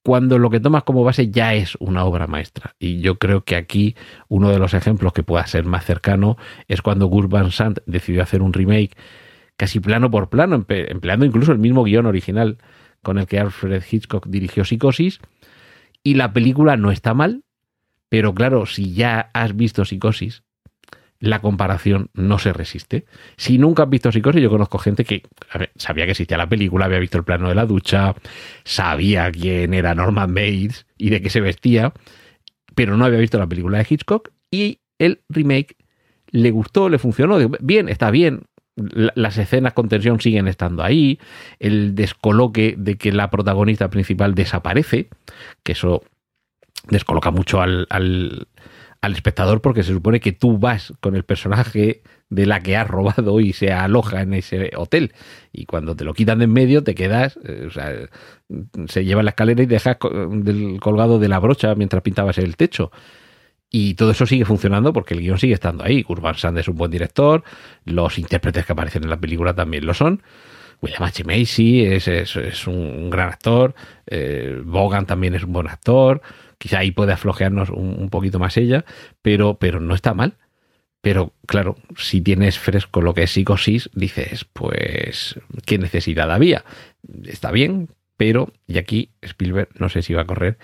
cuando 0.02 0.38
lo 0.38 0.50
que 0.50 0.60
tomas 0.60 0.82
como 0.82 1.02
base 1.02 1.30
ya 1.30 1.54
es 1.54 1.76
una 1.76 2.04
obra 2.04 2.26
maestra. 2.26 2.74
Y 2.78 3.00
yo 3.00 3.18
creo 3.18 3.44
que 3.44 3.56
aquí 3.56 3.96
uno 4.28 4.50
de 4.50 4.58
los 4.58 4.74
ejemplos 4.74 5.12
que 5.12 5.22
pueda 5.22 5.46
ser 5.46 5.64
más 5.64 5.84
cercano 5.84 6.36
es 6.68 6.82
cuando 6.82 7.06
Gus 7.06 7.28
Van 7.28 7.50
decidió 7.86 8.22
hacer 8.22 8.42
un 8.42 8.52
remake 8.52 8.96
casi 9.56 9.80
plano 9.80 10.10
por 10.10 10.28
plano, 10.28 10.64
empleando 10.68 11.24
incluso 11.24 11.52
el 11.52 11.58
mismo 11.58 11.84
guion 11.84 12.06
original 12.06 12.58
con 13.02 13.18
el 13.18 13.26
que 13.26 13.38
Alfred 13.38 13.82
Hitchcock 13.90 14.26
dirigió 14.26 14.64
Psicosis. 14.64 15.20
Y 16.02 16.14
la 16.14 16.34
película 16.34 16.76
no 16.76 16.90
está 16.90 17.14
mal, 17.14 17.43
pero 18.14 18.32
claro, 18.32 18.64
si 18.64 18.94
ya 18.94 19.32
has 19.32 19.56
visto 19.56 19.84
Psicosis, 19.84 20.44
la 21.18 21.40
comparación 21.40 22.10
no 22.14 22.38
se 22.38 22.52
resiste. 22.52 23.06
Si 23.36 23.58
nunca 23.58 23.82
has 23.82 23.90
visto 23.90 24.12
Psicosis, 24.12 24.40
yo 24.40 24.50
conozco 24.50 24.78
gente 24.78 25.04
que 25.04 25.24
sabía 25.74 26.04
que 26.04 26.12
existía 26.12 26.36
la 26.36 26.48
película, 26.48 26.84
había 26.84 27.00
visto 27.00 27.18
el 27.18 27.24
plano 27.24 27.48
de 27.48 27.56
la 27.56 27.66
ducha, 27.66 28.14
sabía 28.62 29.32
quién 29.32 29.74
era 29.74 29.96
Norman 29.96 30.32
Bates 30.32 30.86
y 30.96 31.10
de 31.10 31.20
qué 31.20 31.28
se 31.28 31.40
vestía, 31.40 31.92
pero 32.76 32.96
no 32.96 33.04
había 33.04 33.18
visto 33.18 33.36
la 33.36 33.48
película 33.48 33.78
de 33.78 33.86
Hitchcock 33.90 34.30
y 34.48 34.78
el 35.00 35.22
remake 35.28 35.76
le 36.30 36.52
gustó, 36.52 36.88
le 36.88 37.00
funcionó. 37.00 37.38
Bien, 37.60 37.88
está 37.88 38.12
bien. 38.12 38.42
Las 38.76 39.38
escenas 39.38 39.72
con 39.72 39.88
tensión 39.88 40.20
siguen 40.20 40.46
estando 40.46 40.84
ahí. 40.84 41.18
El 41.58 41.96
descoloque 41.96 42.76
de 42.78 42.96
que 42.96 43.10
la 43.10 43.28
protagonista 43.30 43.90
principal 43.90 44.36
desaparece, 44.36 45.08
que 45.64 45.72
eso 45.72 46.04
descoloca 46.88 47.30
mucho 47.30 47.60
al, 47.60 47.86
al 47.90 48.46
al 49.04 49.12
espectador 49.12 49.60
porque 49.60 49.82
se 49.82 49.92
supone 49.92 50.18
que 50.18 50.32
tú 50.32 50.58
vas 50.58 50.94
con 51.00 51.14
el 51.14 51.24
personaje 51.24 52.02
de 52.30 52.46
la 52.46 52.60
que 52.60 52.74
has 52.76 52.88
robado 52.88 53.38
y 53.38 53.52
se 53.52 53.70
aloja 53.70 54.22
en 54.22 54.32
ese 54.32 54.70
hotel. 54.76 55.12
Y 55.52 55.66
cuando 55.66 55.94
te 55.94 56.04
lo 56.04 56.14
quitan 56.14 56.38
de 56.38 56.46
en 56.46 56.52
medio, 56.52 56.82
te 56.82 56.94
quedas, 56.94 57.38
eh, 57.44 57.66
o 57.66 57.70
sea, 57.70 57.92
se 58.88 59.04
lleva 59.04 59.22
la 59.22 59.30
escalera 59.30 59.62
y 59.62 59.66
dejas 59.66 59.98
colgado 59.98 61.18
de 61.18 61.28
la 61.28 61.38
brocha 61.38 61.74
mientras 61.74 62.02
pintabas 62.02 62.38
el 62.38 62.56
techo. 62.56 62.90
Y 63.70 63.94
todo 63.94 64.12
eso 64.12 64.24
sigue 64.24 64.46
funcionando 64.46 64.94
porque 64.94 65.12
el 65.12 65.20
guion 65.20 65.38
sigue 65.38 65.54
estando 65.54 65.84
ahí. 65.84 66.02
Urban 66.08 66.36
Sand 66.36 66.58
es 66.58 66.68
un 66.68 66.76
buen 66.76 66.90
director, 66.90 67.44
los 67.84 68.18
intérpretes 68.18 68.64
que 68.64 68.72
aparecen 68.72 69.04
en 69.04 69.10
la 69.10 69.20
película 69.20 69.54
también 69.54 69.84
lo 69.84 69.92
son. 69.92 70.22
William 70.80 71.02
H. 71.02 71.24
Macy 71.24 71.84
es, 71.84 72.08
es, 72.08 72.66
un 72.66 73.10
gran 73.10 73.28
actor, 73.28 73.74
eh, 74.06 74.60
Bogan 74.64 75.06
también 75.06 75.34
es 75.34 75.42
un 75.44 75.52
buen 75.52 75.68
actor. 75.68 76.22
Quizá 76.58 76.78
ahí 76.78 76.90
puede 76.90 77.12
aflojearnos 77.12 77.70
un, 77.70 77.96
un, 77.98 78.10
poquito 78.10 78.38
más 78.38 78.56
ella, 78.56 78.84
pero, 79.22 79.54
pero 79.58 79.80
no 79.80 79.94
está 79.94 80.14
mal. 80.14 80.34
Pero 81.00 81.34
claro, 81.46 81.76
si 81.96 82.22
tienes 82.22 82.58
fresco 82.58 83.02
lo 83.02 83.12
que 83.12 83.24
es 83.24 83.30
psicosis, 83.30 83.90
dices, 83.92 84.46
pues, 84.52 85.38
¿qué 85.66 85.76
necesidad 85.76 86.30
había? 86.30 86.64
Está 87.24 87.50
bien, 87.50 87.90
pero, 88.16 88.52
y 88.66 88.78
aquí 88.78 89.10
Spielberg 89.20 89.68
no 89.78 89.88
sé 89.88 90.02
si 90.02 90.14
va 90.14 90.22
a 90.22 90.26
correr 90.26 90.56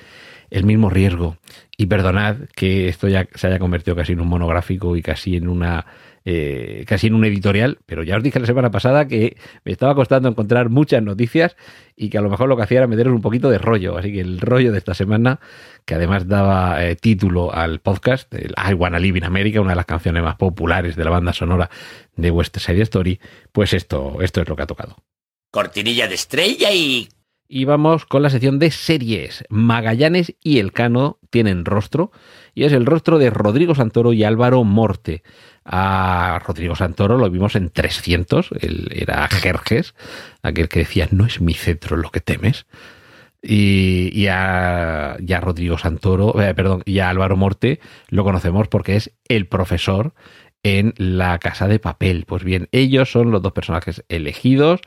el 0.50 0.64
mismo 0.64 0.90
riesgo. 0.90 1.36
Y 1.76 1.86
perdonad 1.86 2.36
que 2.54 2.88
esto 2.88 3.08
ya 3.08 3.28
se 3.34 3.48
haya 3.48 3.58
convertido 3.58 3.96
casi 3.96 4.12
en 4.12 4.20
un 4.20 4.28
monográfico 4.28 4.96
y 4.96 5.02
casi 5.02 5.36
en 5.36 5.48
una 5.48 5.86
eh, 6.24 6.84
casi 6.86 7.06
en 7.06 7.14
un 7.14 7.24
editorial, 7.24 7.78
pero 7.86 8.02
ya 8.02 8.16
os 8.16 8.22
dije 8.22 8.38
la 8.38 8.46
semana 8.46 8.70
pasada 8.70 9.08
que 9.08 9.36
me 9.64 9.72
estaba 9.72 9.94
costando 9.94 10.28
encontrar 10.28 10.68
muchas 10.68 11.02
noticias 11.02 11.56
y 11.96 12.10
que 12.10 12.18
a 12.18 12.20
lo 12.20 12.30
mejor 12.30 12.48
lo 12.48 12.56
que 12.56 12.62
hacía 12.62 12.78
era 12.78 12.86
meteros 12.86 13.14
un 13.14 13.22
poquito 13.22 13.50
de 13.50 13.58
rollo. 13.58 13.96
Así 13.96 14.12
que 14.12 14.20
el 14.20 14.40
rollo 14.40 14.72
de 14.72 14.78
esta 14.78 14.94
semana, 14.94 15.40
que 15.84 15.94
además 15.94 16.28
daba 16.28 16.84
eh, 16.84 16.96
título 16.96 17.54
al 17.54 17.80
podcast, 17.80 18.32
el 18.34 18.54
I 18.56 18.74
Wanna 18.74 18.98
Live 18.98 19.18
in 19.18 19.24
America, 19.24 19.60
una 19.60 19.70
de 19.70 19.76
las 19.76 19.86
canciones 19.86 20.22
más 20.22 20.36
populares 20.36 20.96
de 20.96 21.04
la 21.04 21.10
banda 21.10 21.32
sonora 21.32 21.70
de 22.16 22.30
West 22.30 22.56
Side 22.58 22.82
Story, 22.82 23.20
pues 23.52 23.72
esto, 23.72 24.18
esto 24.20 24.42
es 24.42 24.48
lo 24.48 24.56
que 24.56 24.62
ha 24.62 24.66
tocado. 24.66 24.96
Cortinilla 25.50 26.06
de 26.06 26.14
estrella 26.14 26.70
y 26.72 27.08
y 27.52 27.64
vamos 27.64 28.06
con 28.06 28.22
la 28.22 28.30
sección 28.30 28.60
de 28.60 28.70
series. 28.70 29.42
Magallanes 29.48 30.36
y 30.40 30.60
Elcano 30.60 31.18
tienen 31.30 31.64
rostro, 31.64 32.12
y 32.54 32.62
es 32.62 32.72
el 32.72 32.86
rostro 32.86 33.18
de 33.18 33.30
Rodrigo 33.30 33.74
Santoro 33.74 34.12
y 34.12 34.22
Álvaro 34.22 34.62
Morte. 34.62 35.24
A 35.64 36.40
Rodrigo 36.46 36.74
Santoro 36.74 37.18
lo 37.18 37.30
vimos 37.30 37.54
en 37.54 37.70
300, 37.70 38.50
él 38.60 38.88
era 38.94 39.28
Jerjes, 39.28 39.94
aquel 40.42 40.68
que 40.68 40.80
decía, 40.80 41.08
no 41.10 41.26
es 41.26 41.40
mi 41.40 41.54
cetro 41.54 41.96
lo 41.96 42.10
que 42.10 42.20
temes. 42.20 42.66
Y, 43.42 44.10
y 44.12 44.26
a, 44.26 45.16
Rodrigo 45.40 45.78
Santoro, 45.78 46.40
eh, 46.42 46.54
perdón, 46.54 46.82
y 46.84 46.98
a 46.98 47.08
Álvaro 47.08 47.36
Morte 47.36 47.80
lo 48.08 48.24
conocemos 48.24 48.68
porque 48.68 48.96
es 48.96 49.12
el 49.28 49.46
profesor 49.46 50.14
en 50.62 50.92
La 50.96 51.38
Casa 51.38 51.68
de 51.68 51.78
Papel. 51.78 52.24
Pues 52.26 52.44
bien, 52.44 52.68
ellos 52.72 53.10
son 53.10 53.30
los 53.30 53.42
dos 53.42 53.52
personajes 53.52 54.04
elegidos 54.08 54.80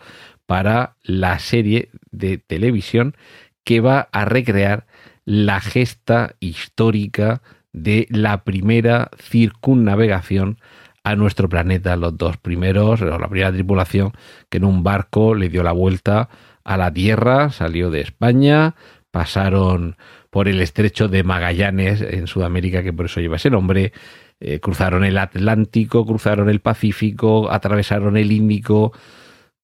para 0.45 0.97
la 1.03 1.39
serie 1.39 1.89
de 2.11 2.37
televisión 2.37 3.15
que 3.63 3.79
va 3.79 4.09
a 4.11 4.25
recrear 4.25 4.85
la 5.25 5.61
gesta 5.61 6.35
histórica 6.39 7.41
de 7.73 8.07
la 8.09 8.43
primera 8.43 9.09
circunnavegación 9.19 10.57
a 11.03 11.15
nuestro 11.15 11.49
planeta, 11.49 11.95
los 11.97 12.17
dos 12.17 12.37
primeros, 12.37 13.01
la 13.01 13.27
primera 13.27 13.51
tripulación 13.51 14.13
que 14.49 14.57
en 14.57 14.63
un 14.63 14.83
barco 14.83 15.35
le 15.35 15.49
dio 15.49 15.63
la 15.63 15.73
vuelta 15.73 16.29
a 16.63 16.77
la 16.77 16.93
Tierra, 16.93 17.51
salió 17.51 17.89
de 17.89 18.01
España, 18.01 18.75
pasaron 19.11 19.97
por 20.29 20.47
el 20.47 20.61
estrecho 20.61 21.09
de 21.09 21.23
Magallanes 21.23 22.01
en 22.01 22.27
Sudamérica, 22.27 22.83
que 22.83 22.93
por 22.93 23.07
eso 23.07 23.19
lleva 23.19 23.35
ese 23.35 23.49
nombre, 23.49 23.91
eh, 24.39 24.59
cruzaron 24.59 25.03
el 25.03 25.17
Atlántico, 25.17 26.05
cruzaron 26.05 26.49
el 26.49 26.61
Pacífico, 26.61 27.51
atravesaron 27.51 28.17
el 28.17 28.31
Índico, 28.31 28.93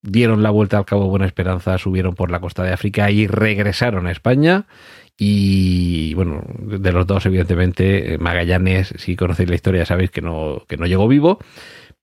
dieron 0.02 0.44
la 0.44 0.52
vuelta 0.52 0.78
al 0.78 0.86
Cabo 0.86 1.08
Buena 1.08 1.26
Esperanza, 1.26 1.78
subieron 1.78 2.16
por 2.16 2.32
la 2.32 2.40
costa 2.40 2.64
de 2.64 2.74
África 2.74 3.10
y 3.12 3.28
regresaron 3.28 4.08
a 4.08 4.12
España. 4.12 4.68
Y 5.22 6.14
bueno, 6.14 6.42
de 6.60 6.94
los 6.94 7.06
dos, 7.06 7.26
evidentemente, 7.26 8.18
Magallanes, 8.20 8.94
si 8.98 9.18
conocéis 9.18 9.50
la 9.50 9.56
historia, 9.56 9.86
sabéis 9.86 10.12
que 10.12 10.22
no, 10.22 10.64
que 10.66 10.78
no 10.78 10.86
llegó 10.86 11.10
vivo, 11.10 11.40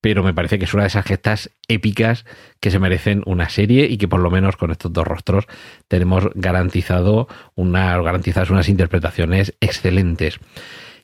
pero 0.02 0.23
me 0.23 0.35
parece 0.35 0.58
que 0.58 0.66
es 0.66 0.75
una 0.75 0.82
de 0.82 0.88
esas 0.88 1.06
gestas 1.06 1.50
épicas 1.66 2.26
que 2.61 2.70
se 2.70 2.78
merecen 2.78 3.23
una 3.25 3.49
serie 3.49 3.87
y 3.87 3.96
que 3.96 4.06
por 4.06 4.20
lo 4.20 4.30
menos 4.30 4.58
con 4.58 4.70
estos 4.70 4.92
dos 4.92 5.06
rostros 5.06 5.46
tenemos 5.88 6.28
garantizado 6.35 7.26
una, 7.54 7.96
garantizadas 8.02 8.50
unas 8.50 8.68
interpretaciones 8.68 9.54
excelentes. 9.61 10.38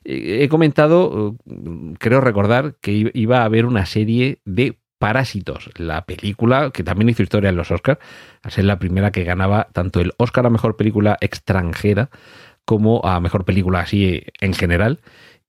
He 0.05 0.47
comentado, 0.49 1.35
creo 1.97 2.21
recordar, 2.21 2.75
que 2.79 3.09
iba 3.13 3.39
a 3.39 3.45
haber 3.45 3.65
una 3.65 3.87
serie 3.87 4.39
de 4.45 4.77
Parásitos, 5.03 5.69
la 5.75 6.05
película 6.05 6.71
que 6.71 6.81
también 6.81 7.09
hizo 7.09 7.23
historia 7.23 7.49
en 7.49 7.57
los 7.57 7.71
Oscars, 7.71 7.99
al 8.41 8.51
ser 8.51 8.63
la 8.63 8.79
primera 8.79 9.11
que 9.11 9.25
ganaba 9.25 9.67
tanto 9.73 9.99
el 9.99 10.13
Oscar 10.15 10.45
a 10.45 10.49
Mejor 10.49 10.77
Película 10.77 11.17
Extranjera 11.19 12.09
como 12.63 13.01
a 13.03 13.19
Mejor 13.19 13.43
Película 13.43 13.81
así 13.81 14.23
en 14.39 14.53
general, 14.53 15.01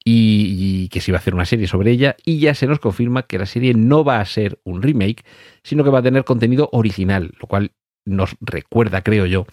y, 0.05 0.57
y, 0.59 0.89
que 0.89 1.01
se 1.01 1.13
iba 1.13 1.19
a 1.19 1.21
hacer 1.21 1.37
una 1.37 1.45
serie 1.45 1.69
sobre 1.69 1.93
ella, 1.93 2.17
y 2.25 2.41
ya 2.41 2.53
se 2.55 2.67
nos 2.67 2.81
confirma 2.81 3.29
que 3.29 3.39
la 3.39 3.47
serie 3.47 3.75
no 3.75 4.03
va 4.03 4.19
a 4.19 4.25
ser 4.25 4.59
un 4.65 4.83
remake, 4.83 5.25
sino 5.63 5.85
que 5.85 5.91
va 5.91 6.01
a 6.01 6.03
tener 6.03 6.25
contenido 6.25 6.69
original, 6.73 7.31
lo 7.41 7.47
cual 7.47 7.71
nos 8.05 8.35
recuerda, 8.41 9.03
creo 9.03 9.25
yo, 9.25 9.47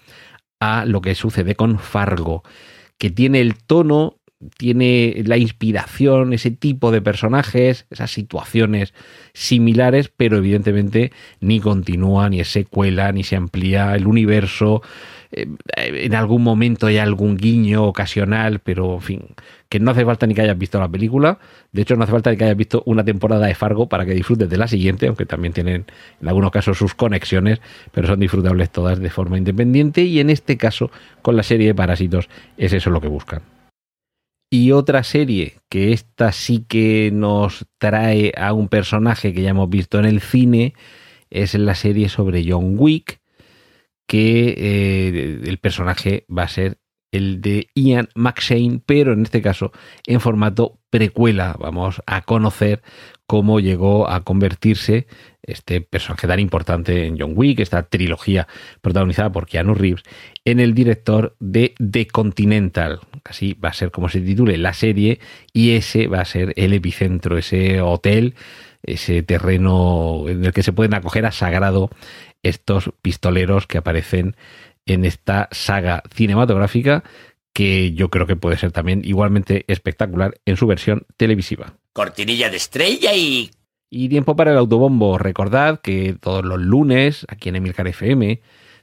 a 0.60 0.86
lo 0.86 1.02
que 1.02 1.14
sucede 1.14 1.54
con 1.54 1.78
Fargo, 1.78 2.42
que 2.98 3.12
tiene 3.12 3.40
el 3.40 3.56
tono 3.56 4.18
tiene 4.58 5.24
la 5.26 5.38
inspiración, 5.38 6.34
ese 6.34 6.52
tipo 6.52 6.92
de 6.92 7.02
personajes, 7.02 7.86
esas 7.90 8.12
situaciones 8.12 8.94
similares, 9.34 10.12
pero 10.16 10.38
evidentemente 10.38 11.12
ni 11.40 11.60
continúa, 11.60 12.30
ni 12.30 12.40
es 12.40 12.52
secuela, 12.52 13.12
ni 13.12 13.24
se 13.24 13.36
amplía 13.36 13.96
el 13.96 14.08
universo. 14.08 14.82
Eh, 15.32 15.48
en 15.76 16.16
algún 16.16 16.44
momento 16.44 16.88
hay 16.88 16.98
algún 16.98 17.38
guiño 17.38 17.86
ocasional, 17.86 18.60
pero 18.60 18.96
en 18.96 19.02
fin, 19.02 19.22
que 19.70 19.80
no 19.80 19.92
hace 19.92 20.04
falta 20.04 20.28
ni 20.28 20.34
que 20.34 20.42
hayas 20.42 20.58
visto 20.58 20.80
la 20.80 20.90
película. 20.90 21.40
De 21.72 21.84
hecho, 21.84 21.96
no 21.96 22.04
hace 22.04 22.12
falta 22.12 22.32
ni 22.32 22.38
que 22.38 22.44
hayas 22.44 22.58
visto 22.58 22.84
una 22.86 23.06
temporada 23.06 23.46
de 23.46 23.56
Fargo 23.56 23.88
para 23.88 24.06
que 24.06 24.14
disfrutes 24.14 24.50
de 24.50 24.58
la 24.58 24.68
siguiente, 24.68 25.08
aunque 25.08 25.26
también 25.26 25.54
tienen 25.54 25.86
en 26.20 26.28
algunos 26.28 26.52
casos 26.52 26.78
sus 26.78 26.96
conexiones, 26.96 27.62
pero 27.92 28.08
son 28.08 28.20
disfrutables 28.20 28.70
todas 28.72 29.00
de 29.00 29.10
forma 29.10 29.38
independiente. 29.38 30.02
Y 30.02 30.20
en 30.20 30.30
este 30.30 30.58
caso, 30.58 30.92
con 31.22 31.38
la 31.38 31.44
serie 31.44 31.68
de 31.68 31.76
Parásitos, 31.76 32.28
es 32.58 32.74
eso 32.74 32.90
lo 32.90 33.00
que 33.00 33.08
buscan. 33.08 33.42
Y 34.54 34.74
otra 34.74 35.04
serie 35.04 35.56
que 35.70 35.94
esta 35.94 36.34
sí 36.34 36.66
que 36.68 37.10
nos 37.14 37.66
trae 37.78 38.34
a 38.36 38.52
un 38.52 38.68
personaje 38.68 39.34
que 39.34 39.42
ya 39.44 39.52
hemos 39.52 39.70
visto 39.70 39.98
en 39.98 40.04
el 40.04 40.20
cine 40.20 40.74
es 41.30 41.56
la 41.56 41.74
serie 41.74 42.10
sobre 42.10 42.44
John 42.46 42.76
Wick, 42.78 43.22
que 44.06 44.54
eh, 44.58 45.42
el 45.46 45.58
personaje 45.60 46.26
va 46.30 46.44
a 46.44 46.50
ser 46.50 46.80
el 47.14 47.40
de 47.40 47.70
Ian 47.76 48.10
McShane, 48.14 48.82
pero 48.86 49.14
en 49.14 49.22
este 49.24 49.42
caso 49.42 49.72
en 50.06 50.20
formato 50.20 50.80
precuela. 50.90 51.56
Vamos 51.58 52.02
a 52.06 52.22
conocer 52.24 52.82
cómo 53.28 53.62
llegó 53.62 54.10
a 54.10 54.26
convertirse 54.26 55.08
este 55.44 55.80
personaje 55.80 56.28
tan 56.28 56.42
importante 56.42 57.08
en 57.08 57.18
John 57.18 57.34
Wick, 57.36 57.62
esta 57.62 57.84
trilogía 57.84 58.50
protagonizada 58.82 59.32
por 59.32 59.48
Keanu 59.48 59.76
Reeves, 59.76 60.04
en 60.44 60.60
el 60.60 60.74
director 60.74 61.38
de 61.40 61.74
The 61.80 62.08
Continental. 62.08 63.00
Así 63.24 63.54
va 63.54 63.70
a 63.70 63.74
ser 63.74 63.92
como 63.92 64.10
se 64.10 64.22
titule 64.22 64.58
la 64.58 64.74
serie 64.74 65.20
y 65.54 65.72
ese 65.72 66.08
va 66.08 66.22
a 66.22 66.26
ser 66.26 66.54
el 66.56 66.74
epicentro, 66.74 67.38
ese 67.38 67.82
hotel, 67.82 68.36
ese 68.84 69.24
terreno 69.24 70.26
en 70.28 70.46
el 70.46 70.54
que 70.54 70.64
se 70.64 70.74
pueden 70.74 70.94
acoger 70.94 71.26
a 71.26 71.32
sagrado 71.32 71.90
estos 72.44 72.92
pistoleros 73.02 73.68
que 73.68 73.78
aparecen 73.78 74.36
en 74.86 75.06
esta 75.06 75.48
saga 75.52 76.04
cinematográfica 76.14 77.04
que 77.54 77.94
yo 77.94 78.10
creo 78.10 78.28
que 78.28 78.36
puede 78.36 78.58
ser 78.58 78.72
también 78.72 79.02
igualmente 79.04 79.66
espectacular 79.68 80.40
en 80.46 80.58
su 80.58 80.68
versión 80.68 81.06
televisiva. 81.18 81.74
Cortinilla 81.94 82.50
de 82.50 82.58
estrella 82.58 83.14
y... 83.14 83.52
Y 83.90 84.08
tiempo 84.08 84.38
para 84.38 84.52
el 84.52 84.58
autobombo. 84.58 85.18
Recordad 85.18 85.82
que 85.82 86.16
todos 86.18 86.46
los 86.46 86.62
lunes, 86.62 87.26
aquí 87.28 87.50
en 87.50 87.58
Emilcar 87.58 87.88
FM, 87.90 88.40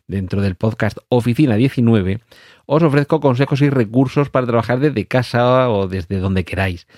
dentro 0.08 0.42
del 0.42 0.56
podcast 0.56 0.98
Oficina 1.08 1.54
19, 1.54 2.20
os 2.66 2.82
ofrezco 2.82 3.20
consejos 3.20 3.60
y 3.60 3.70
recursos 3.70 4.30
para 4.30 4.46
trabajar 4.46 4.80
desde 4.80 5.06
casa 5.06 5.70
o 5.70 5.86
desde 5.86 6.18
donde 6.18 6.44
queráis. 6.44 6.88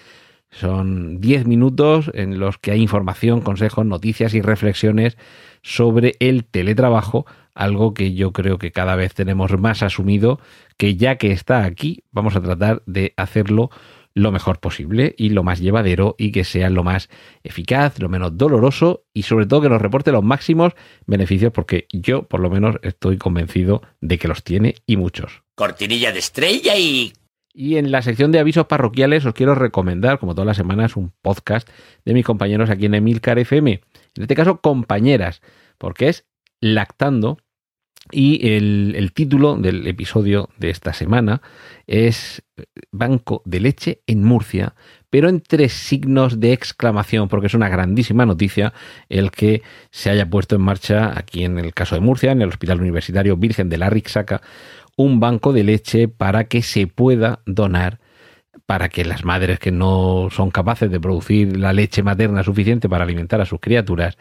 Son 0.50 1.21
10 1.21 1.47
minutos 1.47 2.11
en 2.14 2.40
los 2.40 2.59
que 2.59 2.73
hay 2.73 2.81
información, 2.81 3.40
consejos, 3.40 3.87
noticias 3.87 4.35
y 4.35 4.40
reflexiones 4.40 5.17
sobre 5.62 6.17
el 6.19 6.45
teletrabajo, 6.45 7.26
algo 7.55 7.95
que 7.95 8.14
yo 8.14 8.33
creo 8.33 8.59
que 8.59 8.73
cada 8.73 8.97
vez 8.97 9.14
tenemos 9.14 9.57
más 9.59 9.83
asumido, 9.83 10.40
que 10.76 10.97
ya 10.97 11.17
que 11.17 11.31
está 11.31 11.64
aquí, 11.64 12.02
vamos 12.11 12.35
a 12.35 12.40
tratar 12.40 12.83
de 12.87 13.12
hacerlo 13.17 13.71
lo 14.14 14.33
mejor 14.33 14.61
posible 14.61 15.14
y 15.17 15.31
lo 15.31 15.43
más 15.43 15.61
llevadero 15.61 16.14
y 16.19 16.33
que 16.33 16.45
sea 16.45 16.71
lo 16.71 16.83
más 16.83 17.09
eficaz, 17.43 17.99
lo 17.99 18.09
menos 18.09 18.37
doloroso 18.37 19.05
y 19.14 19.23
sobre 19.23 19.47
todo 19.47 19.62
que 19.62 19.69
nos 19.69 19.83
reporte 19.83 20.12
los 20.12 20.25
máximos 20.25 20.75
beneficios 21.07 21.52
porque 21.52 21.87
yo 21.93 22.25
por 22.25 22.40
lo 22.40 22.50
menos 22.50 22.76
estoy 22.83 23.19
convencido 23.19 23.83
de 24.00 24.19
que 24.19 24.29
los 24.29 24.43
tiene 24.43 24.75
y 24.87 24.97
muchos. 24.97 25.43
Cortinilla 25.55 26.12
de 26.12 26.19
estrella 26.19 26.76
y... 26.76 27.12
Y 27.52 27.76
en 27.76 27.90
la 27.90 28.00
sección 28.00 28.31
de 28.31 28.38
avisos 28.38 28.67
parroquiales 28.67 29.26
os 29.26 29.35
quiero 29.35 29.57
recomendar, 29.57 30.21
como 30.21 30.35
todas 30.35 30.47
las 30.47 30.57
semanas, 30.57 30.97
un 30.97 31.12
podcast 31.21 31.69
de 32.05 32.14
mis 32.14 32.25
compañeros 32.25 32.71
aquí 32.71 32.87
en 32.87 32.95
Emilcar 32.95 33.40
FM. 33.40 33.73
En 34.17 34.23
este 34.23 34.37
caso, 34.37 34.61
compañeras, 34.61 35.43
porque 35.76 36.09
es 36.09 36.26
Lactando. 36.61 37.38
Y 38.12 38.55
el, 38.55 39.12
título 39.14 39.57
del 39.57 39.87
episodio 39.87 40.49
de 40.59 40.70
esta 40.70 40.92
semana 40.92 41.42
es 41.87 42.42
Banco 42.90 43.42
de 43.44 43.61
Leche 43.61 44.03
en 44.07 44.25
Murcia, 44.25 44.75
pero 45.11 45.29
en 45.29 45.40
tres 45.40 45.73
signos 45.73 46.40
de 46.40 46.53
exclamación, 46.53 47.29
porque 47.29 47.46
es 47.46 47.55
una 47.55 47.68
grandísima 47.68 48.27
noticia 48.27 48.73
el 49.09 49.31
que 49.31 49.62
se 49.90 50.11
haya 50.11 50.29
puesto 50.29 50.57
en 50.57 50.62
marcha 50.62 51.16
aquí 51.16 51.44
en 51.44 51.59
el 51.59 51.73
caso 51.73 51.94
de 51.94 52.01
Murcia, 52.01 52.33
en 52.33 52.42
el 52.42 52.49
Hospital 52.49 52.81
Universitario 52.81 53.37
Virgen 53.37 53.68
de 53.68 53.79
la 53.79 53.90
Rixaca, 53.90 54.42
un 54.96 55.20
banco 55.20 55.53
de 55.53 55.64
leche 55.64 56.09
para 56.09 56.44
que 56.44 56.62
se 56.62 56.87
pueda 56.87 57.40
donar 57.46 58.01
para 58.66 58.88
que 58.88 59.05
las 59.05 59.25
madres 59.25 59.59
que 59.59 59.70
no 59.70 60.29
son 60.31 60.51
capaces 60.51 60.90
de 60.90 61.01
producir 61.01 61.57
la 61.57 61.73
leche 61.73 62.03
materna 62.03 62.42
suficiente 62.42 62.88
para 62.88 63.05
alimentar 63.05 63.40
a 63.40 63.46
sus 63.46 63.61
criaturas 63.61 64.18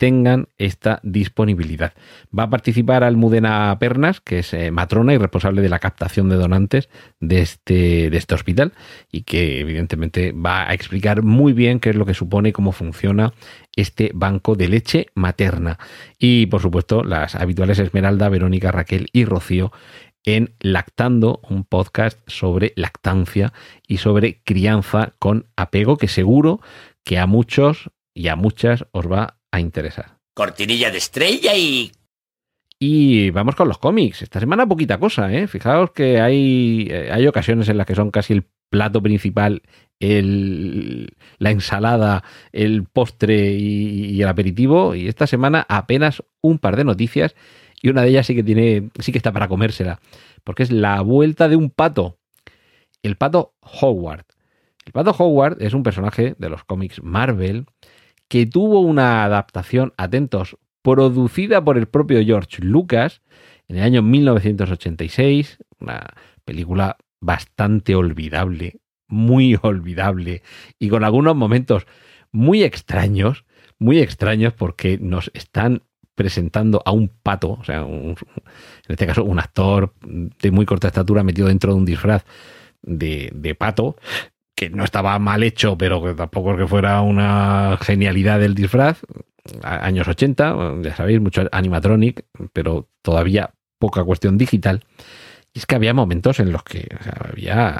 tengan 0.00 0.48
esta 0.56 0.98
disponibilidad. 1.02 1.92
Va 2.36 2.44
a 2.44 2.50
participar 2.50 3.04
Almudena 3.04 3.76
Pernas, 3.78 4.22
que 4.22 4.38
es 4.38 4.54
eh, 4.54 4.70
matrona 4.70 5.12
y 5.12 5.18
responsable 5.18 5.60
de 5.60 5.68
la 5.68 5.78
captación 5.78 6.30
de 6.30 6.36
donantes 6.36 6.88
de 7.20 7.42
este, 7.42 8.08
de 8.08 8.16
este 8.16 8.34
hospital 8.34 8.72
y 9.12 9.24
que 9.24 9.60
evidentemente 9.60 10.32
va 10.32 10.70
a 10.70 10.72
explicar 10.72 11.22
muy 11.22 11.52
bien 11.52 11.80
qué 11.80 11.90
es 11.90 11.96
lo 11.96 12.06
que 12.06 12.14
supone 12.14 12.48
y 12.48 12.52
cómo 12.52 12.72
funciona 12.72 13.34
este 13.76 14.10
banco 14.14 14.54
de 14.54 14.68
leche 14.68 15.08
materna. 15.14 15.78
Y 16.18 16.46
por 16.46 16.62
supuesto 16.62 17.04
las 17.04 17.34
habituales 17.34 17.78
Esmeralda, 17.78 18.30
Verónica, 18.30 18.72
Raquel 18.72 19.08
y 19.12 19.26
Rocío 19.26 19.70
en 20.24 20.54
Lactando, 20.60 21.42
un 21.46 21.64
podcast 21.64 22.18
sobre 22.26 22.72
lactancia 22.74 23.52
y 23.86 23.98
sobre 23.98 24.40
crianza 24.44 25.12
con 25.18 25.44
apego 25.56 25.98
que 25.98 26.08
seguro 26.08 26.62
que 27.04 27.18
a 27.18 27.26
muchos 27.26 27.90
y 28.14 28.28
a 28.28 28.36
muchas 28.36 28.86
os 28.92 29.10
va 29.10 29.39
a 29.50 29.60
interesar. 29.60 30.18
Cortinilla 30.34 30.90
de 30.90 30.98
estrella 30.98 31.54
y... 31.56 31.92
Y 32.78 33.30
vamos 33.30 33.56
con 33.56 33.68
los 33.68 33.78
cómics. 33.78 34.22
Esta 34.22 34.40
semana 34.40 34.66
poquita 34.66 34.98
cosa, 34.98 35.30
¿eh? 35.32 35.46
Fijaos 35.46 35.90
que 35.90 36.20
hay, 36.20 36.88
eh, 36.90 37.10
hay 37.12 37.26
ocasiones 37.26 37.68
en 37.68 37.76
las 37.76 37.86
que 37.86 37.94
son 37.94 38.10
casi 38.10 38.32
el 38.32 38.46
plato 38.70 39.02
principal, 39.02 39.62
el, 39.98 41.14
la 41.38 41.50
ensalada, 41.50 42.24
el 42.52 42.84
postre 42.84 43.52
y, 43.52 44.06
y 44.12 44.22
el 44.22 44.28
aperitivo. 44.28 44.94
Y 44.94 45.08
esta 45.08 45.26
semana 45.26 45.66
apenas 45.68 46.22
un 46.40 46.58
par 46.58 46.76
de 46.76 46.84
noticias 46.84 47.34
y 47.82 47.88
una 47.88 48.02
de 48.02 48.10
ellas 48.10 48.26
sí 48.26 48.34
que 48.34 48.42
tiene, 48.42 48.90
sí 48.98 49.12
que 49.12 49.18
está 49.18 49.32
para 49.32 49.48
comérsela, 49.48 50.00
porque 50.44 50.62
es 50.62 50.70
la 50.70 51.00
vuelta 51.00 51.48
de 51.48 51.56
un 51.56 51.70
pato, 51.70 52.18
el 53.02 53.16
pato 53.16 53.54
Howard. 53.60 54.24
El 54.84 54.92
pato 54.92 55.10
Howard 55.12 55.62
es 55.62 55.74
un 55.74 55.82
personaje 55.82 56.34
de 56.38 56.48
los 56.48 56.64
cómics 56.64 57.02
Marvel 57.02 57.66
que 58.30 58.46
tuvo 58.46 58.78
una 58.80 59.24
adaptación, 59.24 59.92
atentos, 59.96 60.56
producida 60.82 61.64
por 61.64 61.76
el 61.76 61.88
propio 61.88 62.24
George 62.24 62.62
Lucas 62.62 63.22
en 63.66 63.78
el 63.78 63.82
año 63.82 64.02
1986, 64.02 65.58
una 65.80 66.14
película 66.44 66.96
bastante 67.20 67.96
olvidable, 67.96 68.78
muy 69.08 69.58
olvidable 69.62 70.42
y 70.78 70.88
con 70.88 71.02
algunos 71.02 71.34
momentos 71.34 71.88
muy 72.30 72.62
extraños, 72.62 73.44
muy 73.80 73.98
extraños 73.98 74.52
porque 74.52 74.96
nos 74.98 75.32
están 75.34 75.82
presentando 76.14 76.82
a 76.84 76.92
un 76.92 77.08
pato, 77.08 77.58
o 77.60 77.64
sea, 77.64 77.80
en 77.80 78.14
este 78.86 79.08
caso 79.08 79.24
un 79.24 79.40
actor 79.40 79.92
de 80.02 80.50
muy 80.52 80.66
corta 80.66 80.86
estatura 80.86 81.24
metido 81.24 81.48
dentro 81.48 81.72
de 81.72 81.78
un 81.80 81.84
disfraz 81.84 82.24
de, 82.80 83.32
de 83.34 83.56
pato, 83.56 83.96
que 84.60 84.68
no 84.68 84.84
estaba 84.84 85.18
mal 85.18 85.42
hecho, 85.42 85.78
pero 85.78 86.02
que 86.02 86.12
tampoco 86.12 86.54
que 86.54 86.66
fuera 86.66 87.00
una 87.00 87.78
genialidad 87.80 88.38
del 88.38 88.54
disfraz. 88.54 89.00
Años 89.62 90.06
80, 90.06 90.74
ya 90.82 90.94
sabéis, 90.94 91.18
mucho 91.18 91.48
animatronic, 91.50 92.26
pero 92.52 92.90
todavía 93.00 93.54
poca 93.78 94.04
cuestión 94.04 94.36
digital. 94.36 94.84
Y 95.54 95.60
es 95.60 95.66
que 95.66 95.76
había 95.76 95.94
momentos 95.94 96.40
en 96.40 96.52
los 96.52 96.62
que 96.62 96.86
o 96.92 97.30
había. 97.30 97.70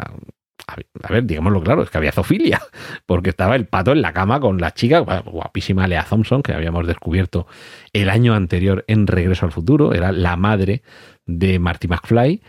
A 1.03 1.13
ver, 1.13 1.25
digámoslo 1.27 1.63
claro, 1.63 1.83
es 1.83 1.91
que 1.91 1.99
había 1.99 2.13
zoofilia, 2.13 2.63
porque 3.05 3.29
estaba 3.29 3.57
el 3.57 3.67
pato 3.67 3.93
en 3.93 4.01
la 4.01 4.15
cama 4.15 4.41
con 4.41 4.59
la 4.59 4.73
chica, 4.73 5.01
guapísima 5.01 5.87
Lea 5.87 6.07
Thompson, 6.09 6.43
que 6.43 6.55
habíamos 6.55 6.87
descubierto 6.87 7.47
el 7.93 8.09
año 8.09 8.33
anterior 8.33 8.87
en 8.87 9.07
Regreso 9.07 9.45
al 9.45 9.53
Futuro, 9.53 9.93
era 9.93 10.13
la 10.13 10.37
madre 10.37 10.83
de 11.27 11.59
Marty 11.59 11.89
McFly, 11.89 12.41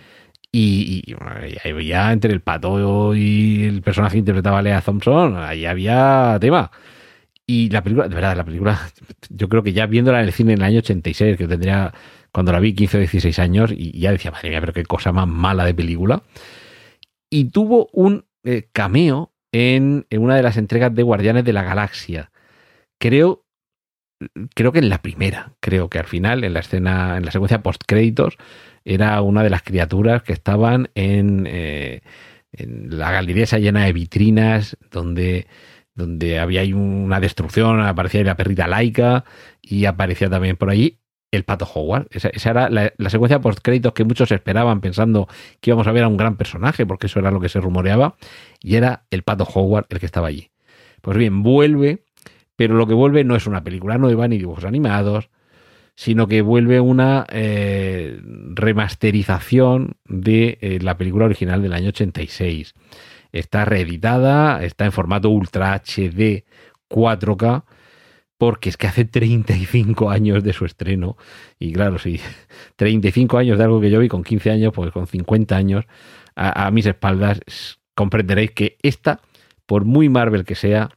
y, 0.52 1.04
y, 1.06 1.86
ya 1.86 2.12
entre 2.12 2.34
el 2.34 2.42
pato 2.42 3.16
y 3.16 3.64
el 3.64 3.82
personaje 3.82 4.14
que 4.14 4.20
interpretaba 4.20 4.60
a 4.60 4.62
Lea 4.62 4.82
Thompson, 4.82 5.38
ahí 5.38 5.66
había 5.66 6.38
tema. 6.42 6.72
Y 7.48 7.70
la 7.70 7.84
película, 7.84 8.08
de 8.08 8.16
verdad, 8.16 8.36
la 8.36 8.46
película, 8.46 8.80
yo 9.30 9.50
creo 9.50 9.64
que 9.64 9.74
ya 9.74 9.86
viéndola 9.86 10.20
en 10.22 10.28
el 10.28 10.34
cine 10.34 10.54
en 10.54 10.60
el 10.60 10.66
año 10.66 10.80
86, 10.80 11.38
que 11.38 11.48
tendría, 11.48 11.94
cuando 12.32 12.52
la 12.52 12.60
vi 12.60 12.74
15 12.74 12.98
o 12.98 13.00
16 13.00 13.40
años, 13.40 13.72
y 13.76 14.00
ya 14.00 14.12
decía, 14.12 14.32
madre 14.32 14.50
mía, 14.50 14.62
pero 14.62 14.74
qué 14.74 14.84
cosa 14.84 15.12
más 15.12 15.28
mala 15.28 15.66
de 15.66 15.74
película. 15.74 16.24
Y 17.30 17.46
tuvo 17.46 17.90
un 17.94 18.26
eh, 18.44 18.70
cameo 18.74 19.34
en, 19.52 20.06
en, 20.10 20.22
una 20.22 20.36
de 20.36 20.44
las 20.44 20.58
entregas 20.58 20.94
de 20.94 21.04
Guardianes 21.04 21.46
de 21.46 21.54
la 21.54 21.64
Galaxia. 21.64 22.32
Creo, 23.00 23.40
creo 24.54 24.72
que 24.72 24.80
en 24.80 24.90
la 24.90 25.02
primera, 25.02 25.54
creo 25.60 25.90
que 25.90 26.00
al 26.00 26.06
final, 26.08 26.44
en 26.44 26.54
la 26.54 26.60
escena, 26.60 27.18
en 27.18 27.26
la 27.26 27.32
secuencia 27.32 27.62
post 27.64 27.84
créditos, 27.86 28.38
era 28.86 29.22
una 29.22 29.44
de 29.44 29.50
las 29.50 29.64
criaturas 29.64 30.24
que 30.24 30.34
estaban 30.34 30.90
en, 30.96 31.48
eh, 31.50 32.02
en 32.52 32.98
la 32.98 33.12
galería 33.12 33.46
llena 33.46 33.86
de 33.86 33.94
vitrinas, 33.94 34.78
donde, 34.92 35.48
donde 35.96 36.40
había 36.40 36.64
una 36.76 37.20
destrucción, 37.20 37.82
aparecía 37.82 38.24
la 38.24 38.38
perrita 38.38 38.68
laica 38.68 39.24
y 39.62 39.86
aparecía 39.86 40.30
también 40.30 40.58
por 40.58 40.70
ahí 40.70 40.98
el 41.32 41.44
pato 41.44 41.66
Howard. 41.74 42.08
Esa, 42.12 42.30
esa 42.30 42.50
era 42.52 42.70
la, 42.70 43.10
secuencia 43.10 43.40
post 43.40 43.60
créditos 43.62 43.94
que 43.94 44.04
muchos 44.04 44.32
esperaban 44.32 44.82
pensando 44.82 45.28
que 45.62 45.70
íbamos 45.70 45.88
a 45.88 45.92
ver 45.92 46.04
a 46.04 46.08
un 46.08 46.18
gran 46.18 46.36
personaje, 46.36 46.86
porque 46.86 47.08
eso 47.08 47.20
era 47.20 47.32
lo 47.32 47.40
que 47.40 47.50
se 47.50 47.62
rumoreaba, 47.62 48.16
y 48.60 48.76
era 48.76 49.06
el 49.12 49.24
pato 49.24 49.46
Howard 49.46 49.86
el 49.90 50.00
que 50.00 50.06
estaba 50.06 50.28
allí. 50.28 50.52
Pues 51.02 51.18
bien, 51.18 51.42
vuelve, 51.42 52.04
pero 52.62 52.76
lo 52.76 52.86
que 52.86 52.93
vuelve 52.93 53.24
no 53.24 53.36
es 53.36 53.47
una 53.47 53.63
película 53.63 53.97
nueva 53.97 54.28
ni 54.28 54.38
dibujos 54.38 54.65
animados, 54.65 55.32
sino 55.95 56.28
que 56.28 56.43
vuelve 56.43 56.80
una 56.80 57.26
eh, 57.32 58.21
remasterización 58.54 59.95
de 60.08 60.60
eh, 60.62 60.78
la 60.80 60.95
película 60.95 61.26
original 61.26 61.63
del 61.63 61.74
año 61.74 61.88
86. 61.88 62.76
Está 63.32 63.65
reeditada, 63.65 64.63
está 64.63 64.86
en 64.86 64.91
formato 64.91 65.32
Ultra 65.32 65.74
HD 65.74 66.45
4K, 66.88 67.63
porque 68.38 68.69
es 68.69 68.78
que 68.78 68.86
hace 68.86 69.06
35 69.06 70.12
años 70.12 70.43
de 70.43 70.54
su 70.54 70.65
estreno. 70.65 71.17
Y 71.58 71.74
claro, 71.74 71.97
sí, 71.97 72.19
35 72.76 73.38
años 73.39 73.58
de 73.58 73.63
algo 73.63 73.82
que 73.82 73.89
yo 73.89 74.00
vi 74.00 74.08
con 74.08 74.24
15 74.24 74.52
años, 74.52 74.71
pues 74.71 74.91
con 74.91 75.08
50 75.08 75.56
años 75.58 75.86
a, 76.36 76.67
a 76.67 76.69
mis 76.69 76.86
espaldas, 76.86 77.39
comprenderéis 77.95 78.52
que 78.52 78.78
esta, 78.84 79.19
por 79.65 79.84
muy 79.84 80.10
Marvel 80.10 80.45
que 80.45 80.54
sea, 80.54 80.91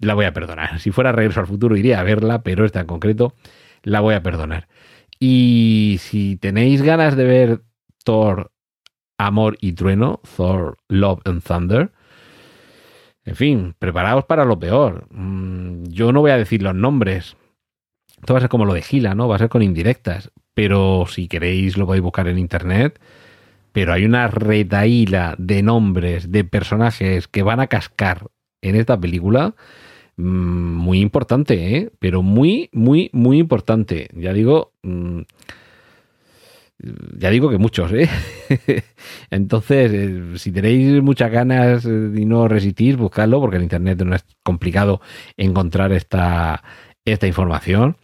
la 0.00 0.14
voy 0.14 0.24
a 0.24 0.32
perdonar. 0.32 0.80
Si 0.80 0.90
fuera 0.90 1.12
Regreso 1.12 1.40
al 1.40 1.46
Futuro 1.46 1.76
iría 1.76 2.00
a 2.00 2.04
verla, 2.04 2.42
pero 2.42 2.64
esta 2.64 2.80
en 2.80 2.86
concreto 2.86 3.34
la 3.82 4.00
voy 4.00 4.14
a 4.14 4.22
perdonar. 4.22 4.68
Y 5.20 5.96
si 6.00 6.36
tenéis 6.36 6.82
ganas 6.82 7.16
de 7.16 7.24
ver 7.24 7.62
Thor, 8.04 8.52
Amor 9.18 9.56
y 9.60 9.72
Trueno, 9.72 10.20
Thor, 10.36 10.78
Love 10.88 11.20
and 11.24 11.42
Thunder, 11.42 11.92
en 13.24 13.36
fin, 13.36 13.74
preparaos 13.78 14.24
para 14.24 14.44
lo 14.44 14.58
peor. 14.58 15.06
Mm, 15.10 15.84
Yo 15.84 16.12
no 16.12 16.20
voy 16.20 16.30
a 16.30 16.36
decir 16.36 16.62
los 16.62 16.74
nombres. 16.74 17.36
Esto 18.18 18.34
va 18.34 18.38
a 18.38 18.40
ser 18.40 18.50
como 18.50 18.66
lo 18.66 18.74
de 18.74 18.82
Gila, 18.82 19.14
¿no? 19.14 19.28
Va 19.28 19.36
a 19.36 19.38
ser 19.38 19.48
con 19.48 19.62
indirectas. 19.62 20.30
Pero 20.54 21.06
si 21.08 21.26
queréis 21.28 21.76
lo 21.76 21.86
podéis 21.86 22.02
buscar 22.02 22.28
en 22.28 22.38
internet. 22.38 23.00
Pero 23.72 23.92
hay 23.92 24.04
una 24.04 24.28
retaíla 24.28 25.34
de 25.38 25.62
nombres, 25.62 26.30
de 26.30 26.44
personajes 26.44 27.28
que 27.28 27.42
van 27.42 27.60
a 27.60 27.66
cascar 27.66 28.28
en 28.64 28.76
esta 28.76 28.98
película 28.98 29.54
mm, 30.16 30.22
muy 30.24 31.00
importante, 31.00 31.76
¿eh? 31.76 31.90
pero 31.98 32.22
muy, 32.22 32.70
muy, 32.72 33.10
muy 33.12 33.38
importante. 33.38 34.08
Ya 34.14 34.32
digo, 34.32 34.72
mm, 34.82 35.22
ya 37.18 37.30
digo 37.30 37.50
que 37.50 37.58
muchos, 37.58 37.92
¿eh? 37.92 38.08
Entonces, 39.30 39.92
eh, 39.92 40.38
si 40.38 40.50
tenéis 40.52 41.02
muchas 41.02 41.30
ganas 41.30 41.84
eh, 41.84 42.10
y 42.16 42.24
no 42.24 42.48
resistís, 42.48 42.96
buscadlo, 42.96 43.40
porque 43.40 43.56
en 43.56 43.62
internet 43.62 44.02
no 44.02 44.14
es 44.14 44.24
complicado 44.42 45.00
encontrar 45.36 45.92
esta, 45.92 46.62
esta 47.04 47.26
información. 47.26 47.96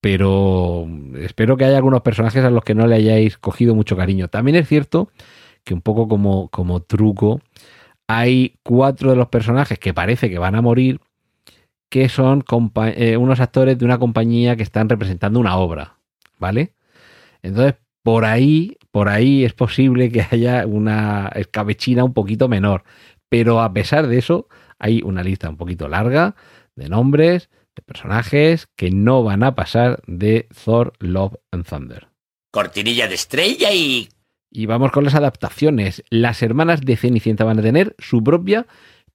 Pero 0.00 0.86
espero 1.18 1.56
que 1.56 1.64
haya 1.64 1.76
algunos 1.76 2.02
personajes 2.02 2.44
a 2.44 2.50
los 2.50 2.62
que 2.64 2.74
no 2.74 2.86
le 2.86 2.96
hayáis 2.96 3.36
cogido 3.38 3.74
mucho 3.74 3.96
cariño. 3.96 4.28
También 4.28 4.56
es 4.56 4.68
cierto 4.68 5.10
que 5.64 5.74
un 5.74 5.82
poco 5.82 6.08
como, 6.08 6.48
como 6.48 6.80
truco, 6.80 7.40
hay 8.08 8.56
cuatro 8.62 9.10
de 9.10 9.16
los 9.16 9.28
personajes 9.28 9.78
que 9.78 9.94
parece 9.94 10.30
que 10.30 10.38
van 10.38 10.54
a 10.54 10.62
morir, 10.62 11.00
que 11.90 12.08
son 12.08 12.44
eh, 12.96 13.16
unos 13.16 13.40
actores 13.40 13.78
de 13.78 13.84
una 13.84 13.98
compañía 13.98 14.56
que 14.56 14.62
están 14.62 14.88
representando 14.88 15.38
una 15.38 15.56
obra, 15.56 15.98
¿vale? 16.38 16.74
Entonces, 17.42 17.74
por 18.02 18.24
ahí, 18.24 18.78
por 18.90 19.08
ahí 19.08 19.44
es 19.44 19.52
posible 19.52 20.10
que 20.10 20.26
haya 20.30 20.66
una 20.66 21.30
escabechina 21.34 22.04
un 22.04 22.14
poquito 22.14 22.48
menor, 22.48 22.84
pero 23.28 23.60
a 23.60 23.72
pesar 23.72 24.06
de 24.06 24.18
eso, 24.18 24.48
hay 24.78 25.02
una 25.02 25.22
lista 25.22 25.50
un 25.50 25.56
poquito 25.56 25.88
larga 25.88 26.34
de 26.74 26.88
nombres, 26.88 27.50
de 27.76 27.82
personajes 27.82 28.68
que 28.76 28.90
no 28.90 29.22
van 29.22 29.42
a 29.42 29.54
pasar 29.54 30.02
de 30.06 30.48
Thor, 30.64 30.94
Love 31.00 31.34
and 31.50 31.66
Thunder. 31.66 32.08
Cortinilla 32.50 33.06
de 33.06 33.14
estrella 33.14 33.72
y... 33.72 34.08
Y 34.50 34.66
vamos 34.66 34.92
con 34.92 35.04
las 35.04 35.14
adaptaciones. 35.14 36.02
Las 36.10 36.42
hermanas 36.42 36.80
de 36.80 36.96
Cenicienta 36.96 37.44
van 37.44 37.58
a 37.58 37.62
tener 37.62 37.94
su 37.98 38.22
propia 38.22 38.66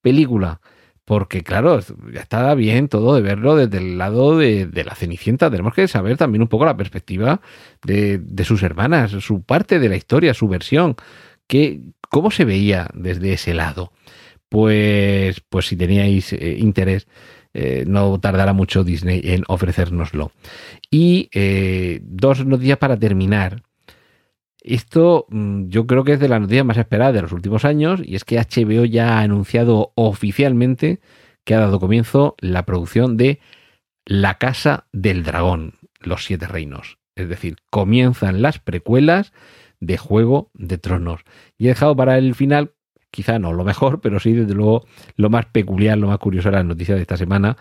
película. 0.02 0.62
Porque, 1.06 1.44
claro, 1.44 1.80
ya 2.14 2.22
está 2.22 2.54
bien 2.56 2.88
todo 2.88 3.16
de 3.16 3.22
verlo 3.22 3.58
desde 3.58 3.78
el 3.78 3.98
lado 3.98 4.38
de, 4.38 4.70
la 4.86 4.96
Cenicienta. 4.96 5.52
Tenemos 5.52 5.74
que 5.74 5.88
saber 5.88 6.18
también 6.18 6.42
un 6.42 6.48
poco 6.48 6.66
la 6.66 6.78
perspectiva 6.78 7.42
de, 7.84 8.20
de 8.20 8.44
sus 8.46 8.64
hermanas, 8.64 9.12
su 9.12 9.42
parte 9.42 9.80
de 9.80 9.90
la 9.90 9.98
historia, 9.98 10.34
su 10.34 10.48
versión. 10.48 10.96
Que, 11.48 11.82
¿Cómo 12.10 12.32
se 12.32 12.46
veía 12.46 12.88
desde 12.94 13.34
ese 13.34 13.54
lado? 13.54 13.92
Pues, 14.48 15.42
pues 15.50 15.66
si 15.66 15.76
teníais 15.76 16.32
eh, 16.32 16.58
interés, 16.60 17.08
eh, 17.56 17.86
no 17.88 18.20
tardará 18.20 18.54
mucho 18.54 18.84
Disney 18.84 19.20
en 19.24 19.44
ofrecérnoslo. 19.48 20.32
Y 20.92 21.30
eh, 21.34 22.02
dos 22.04 22.46
noticias 22.46 22.78
para 22.78 22.96
terminar. 22.96 23.64
Esto 24.64 25.26
mm, 25.30 25.68
yo 25.68 25.86
creo 25.86 26.06
que 26.06 26.14
es 26.14 26.20
de 26.20 26.30
las 26.30 26.40
noticias 26.40 26.66
más 26.66 26.78
esperadas 26.78 27.14
de 27.14 27.22
los 27.22 27.34
últimos 27.34 27.66
años 27.66 28.02
y 28.04 28.16
es 28.16 28.24
que 28.24 28.40
HBO 28.40 28.86
ya 28.86 29.18
ha 29.18 29.22
anunciado 29.22 29.92
oficialmente 29.96 31.02
que 31.44 31.54
ha 31.54 31.60
dado 31.60 31.82
comienzo 31.82 32.36
la 32.40 32.66
producción 32.66 33.18
de 33.18 33.42
La 34.06 34.38
Casa 34.38 34.88
del 34.94 35.24
Dragón, 35.24 35.74
Los 36.00 36.24
Siete 36.24 36.48
Reinos. 36.48 36.98
Es 37.16 37.28
decir, 37.28 37.58
comienzan 37.70 38.42
las 38.42 38.60
precuelas 38.60 39.34
de 39.82 39.98
Juego 39.98 40.50
de 40.54 40.78
Tronos. 40.78 41.22
Y 41.58 41.66
he 41.66 41.70
dejado 41.70 41.96
para 41.98 42.18
el 42.18 42.34
final, 42.34 42.72
quizá 43.12 43.40
no 43.40 43.52
lo 43.52 43.66
mejor, 43.66 44.00
pero 44.00 44.22
sí 44.22 44.32
desde 44.32 44.54
luego 44.54 44.86
lo 45.18 45.30
más 45.30 45.46
peculiar, 45.48 45.98
lo 45.98 46.08
más 46.08 46.20
curioso 46.20 46.50
de 46.50 46.56
las 46.56 46.66
noticias 46.66 46.96
de 46.96 47.02
esta 47.02 47.18
semana, 47.18 47.58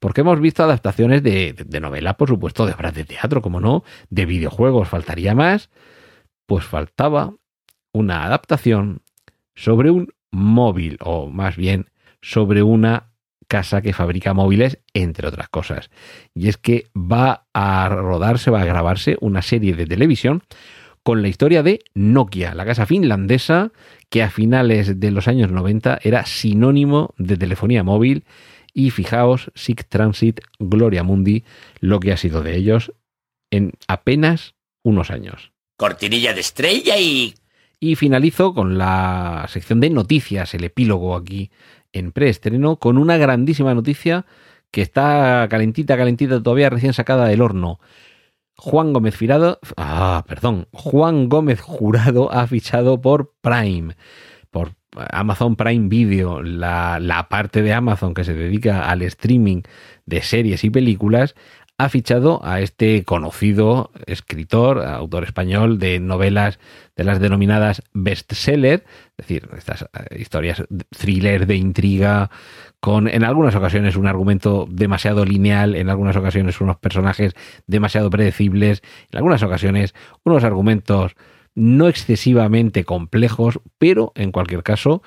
porque 0.00 0.22
hemos 0.22 0.40
visto 0.40 0.64
adaptaciones 0.64 1.22
de, 1.22 1.52
de, 1.52 1.64
de 1.64 1.80
novelas, 1.80 2.16
por 2.16 2.28
supuesto, 2.28 2.66
de 2.66 2.72
obras 2.72 2.94
de 2.94 3.04
teatro, 3.04 3.40
como 3.40 3.60
no, 3.60 3.84
de 4.08 4.26
videojuegos, 4.26 4.88
faltaría 4.88 5.36
más 5.36 5.70
pues 6.50 6.64
faltaba 6.64 7.32
una 7.92 8.24
adaptación 8.24 9.02
sobre 9.54 9.92
un 9.92 10.12
móvil, 10.32 10.98
o 11.00 11.28
más 11.28 11.54
bien 11.54 11.90
sobre 12.22 12.64
una 12.64 13.12
casa 13.46 13.82
que 13.82 13.92
fabrica 13.92 14.34
móviles, 14.34 14.80
entre 14.92 15.28
otras 15.28 15.48
cosas. 15.48 15.90
Y 16.34 16.48
es 16.48 16.56
que 16.56 16.88
va 16.92 17.46
a 17.54 17.88
rodarse, 17.88 18.50
va 18.50 18.62
a 18.62 18.64
grabarse 18.64 19.16
una 19.20 19.42
serie 19.42 19.74
de 19.74 19.86
televisión 19.86 20.42
con 21.04 21.22
la 21.22 21.28
historia 21.28 21.62
de 21.62 21.84
Nokia, 21.94 22.56
la 22.56 22.66
casa 22.66 22.84
finlandesa 22.84 23.70
que 24.08 24.24
a 24.24 24.28
finales 24.28 24.98
de 24.98 25.12
los 25.12 25.28
años 25.28 25.52
90 25.52 26.00
era 26.02 26.26
sinónimo 26.26 27.14
de 27.16 27.36
telefonía 27.36 27.84
móvil. 27.84 28.24
Y 28.74 28.90
fijaos, 28.90 29.52
Sig 29.54 29.84
Transit, 29.84 30.40
Gloria 30.58 31.04
Mundi, 31.04 31.44
lo 31.78 32.00
que 32.00 32.10
ha 32.10 32.16
sido 32.16 32.42
de 32.42 32.56
ellos 32.56 32.92
en 33.52 33.74
apenas 33.86 34.56
unos 34.82 35.12
años. 35.12 35.52
Cortinilla 35.80 36.34
de 36.34 36.40
estrella 36.40 36.98
y... 36.98 37.34
Y 37.80 37.96
finalizo 37.96 38.52
con 38.52 38.76
la 38.76 39.46
sección 39.48 39.80
de 39.80 39.88
noticias, 39.88 40.52
el 40.52 40.64
epílogo 40.64 41.16
aquí 41.16 41.50
en 41.94 42.12
preestreno, 42.12 42.76
con 42.76 42.98
una 42.98 43.16
grandísima 43.16 43.74
noticia 43.74 44.26
que 44.70 44.82
está 44.82 45.46
calentita, 45.48 45.96
calentita, 45.96 46.42
todavía 46.42 46.68
recién 46.68 46.92
sacada 46.92 47.24
del 47.28 47.40
horno. 47.40 47.80
Juan 48.58 48.92
Gómez 48.92 49.16
Firado, 49.16 49.58
ah, 49.78 50.22
perdón, 50.28 50.68
Juan 50.72 51.30
Gómez 51.30 51.62
Jurado 51.62 52.30
ha 52.30 52.46
fichado 52.46 53.00
por 53.00 53.32
Prime, 53.40 53.96
por 54.50 54.74
Amazon 54.92 55.56
Prime 55.56 55.88
Video, 55.88 56.42
la, 56.42 56.98
la 57.00 57.30
parte 57.30 57.62
de 57.62 57.72
Amazon 57.72 58.12
que 58.12 58.24
se 58.24 58.34
dedica 58.34 58.90
al 58.90 59.00
streaming 59.00 59.62
de 60.04 60.20
series 60.20 60.62
y 60.62 60.68
películas, 60.68 61.34
ha 61.82 61.88
fichado 61.88 62.40
a 62.44 62.60
este 62.60 63.04
conocido 63.04 63.90
escritor, 64.04 64.84
autor 64.84 65.24
español 65.24 65.78
de 65.78 65.98
novelas 65.98 66.58
de 66.94 67.04
las 67.04 67.20
denominadas 67.20 67.82
bestseller, 67.94 68.84
es 69.16 69.26
decir, 69.26 69.48
estas 69.56 69.86
historias 70.14 70.62
thriller 70.90 71.46
de 71.46 71.56
intriga, 71.56 72.30
con 72.80 73.08
en 73.08 73.24
algunas 73.24 73.54
ocasiones 73.54 73.96
un 73.96 74.06
argumento 74.06 74.66
demasiado 74.70 75.24
lineal, 75.24 75.74
en 75.74 75.88
algunas 75.88 76.16
ocasiones 76.16 76.60
unos 76.60 76.76
personajes 76.76 77.32
demasiado 77.66 78.10
predecibles, 78.10 78.82
en 79.10 79.16
algunas 79.16 79.42
ocasiones 79.42 79.94
unos 80.22 80.44
argumentos 80.44 81.16
no 81.54 81.88
excesivamente 81.88 82.84
complejos, 82.84 83.58
pero 83.78 84.12
en 84.16 84.32
cualquier 84.32 84.62
caso 84.62 85.02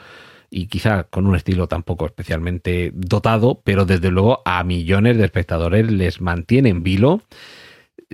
y 0.53 0.67
quizá 0.67 1.05
con 1.05 1.25
un 1.25 1.35
estilo 1.35 1.67
tampoco 1.67 2.05
especialmente 2.05 2.91
dotado, 2.93 3.61
pero 3.63 3.85
desde 3.85 4.11
luego 4.11 4.43
a 4.45 4.63
millones 4.63 5.17
de 5.17 5.25
espectadores 5.25 5.91
les 5.91 6.21
mantiene 6.21 6.69
en 6.69 6.83
vilo. 6.83 7.23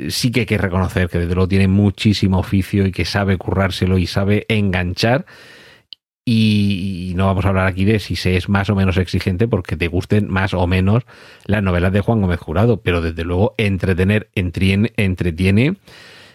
Sí 0.07 0.31
que 0.31 0.41
hay 0.41 0.45
que 0.45 0.57
reconocer 0.57 1.09
que 1.09 1.19
desde 1.19 1.35
luego 1.35 1.49
tiene 1.49 1.67
muchísimo 1.67 2.39
oficio 2.39 2.85
y 2.85 2.93
que 2.93 3.03
sabe 3.03 3.37
currárselo 3.37 3.97
y 3.97 4.07
sabe 4.07 4.45
enganchar. 4.47 5.25
Y, 6.23 7.13
no 7.15 7.25
vamos 7.25 7.43
a 7.43 7.49
hablar 7.49 7.67
aquí 7.67 7.83
de 7.83 7.99
si 7.99 8.15
se 8.15 8.37
es 8.37 8.47
más 8.47 8.69
o 8.69 8.75
menos 8.75 8.95
exigente 8.97 9.47
porque 9.49 9.75
te 9.75 9.87
gusten 9.87 10.29
más 10.29 10.53
o 10.53 10.65
menos 10.65 11.03
las 11.45 11.61
novelas 11.61 11.91
de 11.91 11.99
Juan 11.99 12.21
Gómez 12.21 12.39
Jurado, 12.39 12.81
pero 12.81 13.01
desde 13.01 13.25
luego 13.25 13.55
entretener, 13.57 14.29
entretiene, 14.35 14.93
entretiene 14.95 15.75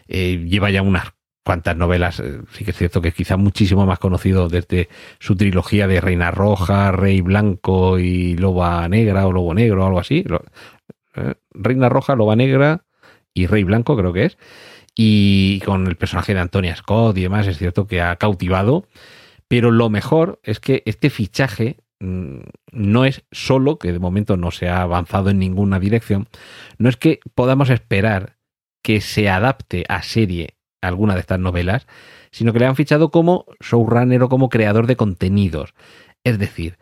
eh, 0.09 0.45
lleva 0.47 0.71
ya 0.71 0.83
unas 0.83 1.15
cuántas 1.45 1.77
novelas, 1.77 2.21
eh, 2.21 2.41
sí 2.53 2.65
que 2.65 2.73
es 2.73 2.77
cierto 2.77 3.01
que 3.01 3.09
es 3.09 3.15
quizá 3.15 3.37
muchísimo 3.37 3.87
más 3.87 3.99
conocido 3.99 4.49
desde 4.49 4.89
su 5.21 5.37
trilogía 5.37 5.87
de 5.87 6.01
Reina 6.01 6.31
Roja, 6.31 6.91
Rey 6.91 7.21
Blanco 7.21 7.99
y 7.99 8.37
Loba 8.37 8.89
Negra 8.89 9.27
o 9.27 9.33
Lobo 9.33 9.55
Negro 9.55 9.85
o 9.85 9.87
algo 9.87 10.01
así. 10.01 10.25
Eh, 11.17 11.35
Reina 11.53 11.89
Roja, 11.89 12.17
Loba 12.17 12.35
Negra 12.35 12.85
y 13.35 13.47
Rey 13.47 13.63
Blanco 13.63 13.97
creo 13.97 14.13
que 14.13 14.25
es. 14.25 14.39
Y 14.97 15.61
con 15.61 15.87
el 15.87 15.97
personaje 15.97 16.35
de 16.35 16.41
Antonia 16.41 16.77
Scott 16.77 17.17
y 17.19 17.23
demás, 17.23 17.47
es 17.47 17.59
cierto 17.59 17.87
que 17.87 18.01
ha 18.01 18.17
cautivado. 18.17 18.89
Pero 19.47 19.71
lo 19.71 19.91
mejor 19.91 20.41
es 20.43 20.61
que 20.61 20.83
este 20.87 21.11
fichaje 21.11 21.77
mm, 22.01 22.39
no 22.73 23.05
es 23.05 23.25
solo, 23.31 23.79
que 23.79 23.93
de 23.93 23.99
momento 23.99 24.37
no 24.37 24.51
se 24.51 24.69
ha 24.69 24.83
avanzado 24.83 25.31
en 25.31 25.39
ninguna 25.39 25.79
dirección, 25.79 26.29
no 26.79 26.89
es 26.89 26.97
que 26.97 27.21
podamos 27.35 27.69
esperar 27.71 28.39
que 28.83 29.01
se 29.01 29.29
adapte 29.29 29.85
a 29.89 30.03
serie 30.03 30.57
alguna 30.87 31.15
de 31.15 31.21
estas 31.21 31.39
novelas, 31.39 31.87
sino 32.31 32.53
que 32.53 32.59
le 32.59 32.67
han 32.67 32.77
fichado 32.77 33.11
como 33.11 33.47
showrunner 33.61 34.23
o 34.23 34.29
como 34.29 34.49
creador 34.49 34.87
de 34.87 34.97
contenidos. 34.97 35.75
Es 36.25 36.39
decir, 36.39 36.79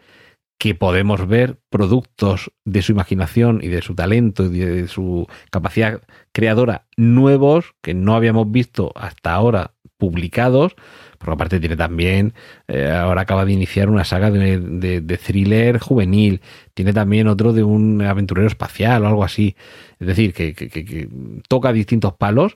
que 0.62 0.76
podemos 0.76 1.26
ver 1.26 1.58
productos 1.70 2.52
de 2.64 2.82
su 2.82 2.92
imaginación 2.92 3.58
y 3.64 3.66
de 3.66 3.82
su 3.82 3.96
talento 3.96 4.44
y 4.44 4.60
de 4.60 4.86
su 4.86 5.26
capacidad 5.50 6.00
creadora 6.30 6.86
nuevos 6.96 7.74
que 7.82 7.94
no 7.94 8.14
habíamos 8.14 8.48
visto 8.48 8.92
hasta 8.94 9.34
ahora 9.34 9.72
publicados. 9.98 10.76
Por 11.18 11.30
aparte 11.34 11.58
tiene 11.58 11.76
también, 11.76 12.34
eh, 12.68 12.88
ahora 12.88 13.22
acaba 13.22 13.44
de 13.44 13.52
iniciar 13.52 13.90
una 13.90 14.04
saga 14.04 14.30
de, 14.30 15.18
thriller 15.20 15.80
juvenil, 15.80 16.42
tiene 16.74 16.92
también 16.92 17.26
otro 17.26 17.52
de 17.52 17.64
un 17.64 18.00
aventurero 18.00 18.46
espacial 18.46 19.02
o 19.02 19.08
algo 19.08 19.24
así. 19.24 19.56
Es 19.98 20.06
decir, 20.06 20.32
que 20.32 21.08
toca 21.48 21.72
distintos 21.72 22.14
palos 22.14 22.54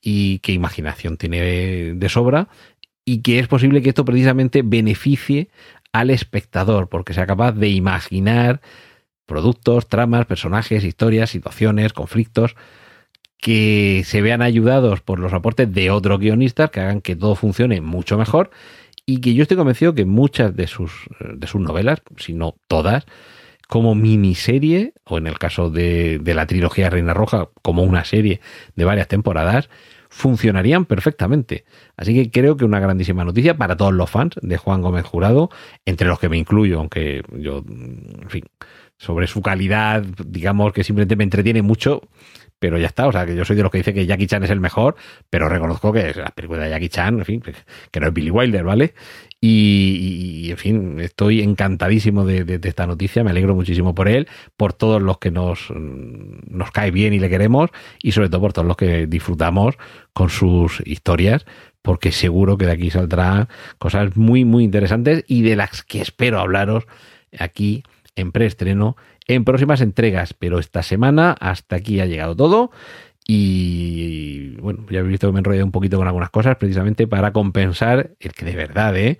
y 0.00 0.38
qué 0.40 0.52
imaginación 0.52 1.16
tiene 1.16 1.40
de 1.94 2.08
sobra 2.08 2.48
y 3.04 3.22
que 3.22 3.38
es 3.38 3.48
posible 3.48 3.82
que 3.82 3.88
esto 3.88 4.04
precisamente 4.04 4.62
beneficie 4.62 5.48
al 5.92 6.10
espectador 6.10 6.88
porque 6.88 7.14
sea 7.14 7.26
capaz 7.26 7.52
de 7.52 7.68
imaginar 7.68 8.60
productos, 9.26 9.88
tramas, 9.88 10.26
personajes, 10.26 10.84
historias, 10.84 11.30
situaciones, 11.30 11.92
conflictos 11.92 12.56
que 13.38 14.02
se 14.04 14.20
vean 14.20 14.42
ayudados 14.42 15.00
por 15.00 15.20
los 15.20 15.32
aportes 15.32 15.72
de 15.72 15.90
otros 15.90 16.18
guionistas 16.18 16.70
que 16.70 16.80
hagan 16.80 17.00
que 17.00 17.16
todo 17.16 17.34
funcione 17.34 17.80
mucho 17.80 18.18
mejor 18.18 18.50
y 19.06 19.20
que 19.20 19.32
yo 19.32 19.42
estoy 19.42 19.56
convencido 19.56 19.94
que 19.94 20.04
muchas 20.04 20.54
de 20.54 20.66
sus, 20.66 20.92
de 21.20 21.46
sus 21.46 21.60
novelas, 21.60 22.02
si 22.18 22.34
no 22.34 22.56
todas, 22.66 23.06
como 23.68 23.94
miniserie, 23.94 24.94
o 25.04 25.18
en 25.18 25.26
el 25.28 25.38
caso 25.38 25.70
de, 25.70 26.18
de 26.18 26.34
la 26.34 26.46
trilogía 26.46 26.90
Reina 26.90 27.14
Roja, 27.14 27.50
como 27.62 27.84
una 27.84 28.04
serie 28.04 28.40
de 28.74 28.84
varias 28.84 29.08
temporadas, 29.08 29.68
funcionarían 30.08 30.86
perfectamente. 30.86 31.64
Así 31.96 32.14
que 32.14 32.30
creo 32.30 32.56
que 32.56 32.64
una 32.64 32.80
grandísima 32.80 33.24
noticia 33.24 33.56
para 33.56 33.76
todos 33.76 33.92
los 33.92 34.10
fans 34.10 34.34
de 34.40 34.56
Juan 34.56 34.82
Gómez 34.82 35.04
Jurado, 35.04 35.50
entre 35.84 36.08
los 36.08 36.18
que 36.18 36.28
me 36.28 36.38
incluyo, 36.38 36.78
aunque 36.78 37.22
yo, 37.32 37.62
en 37.68 38.30
fin, 38.30 38.44
sobre 38.96 39.26
su 39.26 39.42
calidad, 39.42 40.02
digamos 40.26 40.72
que 40.72 40.82
simplemente 40.82 41.16
me 41.16 41.24
entretiene 41.24 41.62
mucho, 41.62 42.02
pero 42.58 42.78
ya 42.78 42.86
está. 42.86 43.06
O 43.06 43.12
sea, 43.12 43.26
que 43.26 43.36
yo 43.36 43.44
soy 43.44 43.56
de 43.56 43.62
los 43.62 43.70
que 43.70 43.78
dice 43.78 43.94
que 43.94 44.06
Jackie 44.06 44.26
Chan 44.26 44.42
es 44.42 44.50
el 44.50 44.60
mejor, 44.60 44.96
pero 45.30 45.48
reconozco 45.48 45.92
que 45.92 46.12
la 46.14 46.30
película 46.30 46.64
de 46.64 46.70
Jackie 46.70 46.88
Chan, 46.88 47.18
en 47.18 47.24
fin, 47.24 47.42
que 47.90 48.00
no 48.00 48.08
es 48.08 48.12
Billy 48.12 48.30
Wilder, 48.30 48.64
¿vale? 48.64 48.94
Y, 49.40 50.50
en 50.50 50.56
fin, 50.56 51.00
estoy 51.00 51.42
encantadísimo 51.42 52.24
de, 52.24 52.58
esta 52.62 52.86
noticia, 52.88 53.22
me 53.22 53.30
alegro 53.30 53.54
muchísimo 53.54 53.94
por 53.94 54.08
él, 54.08 54.26
por 54.56 54.72
todos 54.72 55.00
los 55.00 55.18
que 55.18 55.30
nos, 55.30 55.70
nos 55.70 56.70
cae 56.72 56.90
bien 56.90 57.12
y 57.12 57.20
le 57.20 57.28
queremos, 57.28 57.70
y 58.02 58.12
sobre 58.12 58.30
todo 58.30 58.40
por 58.40 58.52
todos 58.52 58.66
los 58.66 58.76
que 58.76 59.06
disfrutamos 59.06 59.76
con 60.12 60.28
sus 60.28 60.82
historias, 60.84 61.46
porque 61.82 62.10
seguro 62.10 62.58
que 62.58 62.66
de 62.66 62.72
aquí 62.72 62.90
saldrán 62.90 63.48
cosas 63.78 64.16
muy, 64.16 64.44
muy 64.44 64.64
interesantes 64.64 65.24
y 65.28 65.42
de 65.42 65.54
las 65.54 65.84
que 65.84 66.00
espero 66.00 66.40
hablaros 66.40 66.84
aquí 67.38 67.84
en 68.16 68.32
preestreno 68.32 68.96
en 69.28 69.44
próximas 69.44 69.82
entregas, 69.82 70.34
pero 70.34 70.58
esta 70.58 70.82
semana 70.82 71.36
hasta 71.38 71.76
aquí 71.76 72.00
ha 72.00 72.06
llegado 72.06 72.34
todo. 72.34 72.70
Y 73.30 74.56
bueno, 74.56 74.86
ya 74.90 75.00
habéis 75.00 75.12
visto 75.12 75.28
que 75.28 75.32
me 75.32 75.38
he 75.38 75.40
enrollado 75.40 75.66
un 75.66 75.70
poquito 75.70 75.98
con 75.98 76.06
algunas 76.06 76.30
cosas 76.30 76.56
precisamente 76.56 77.06
para 77.06 77.32
compensar 77.34 78.12
el 78.20 78.32
que 78.32 78.46
de 78.46 78.56
verdad, 78.56 78.96
¿eh? 78.96 79.18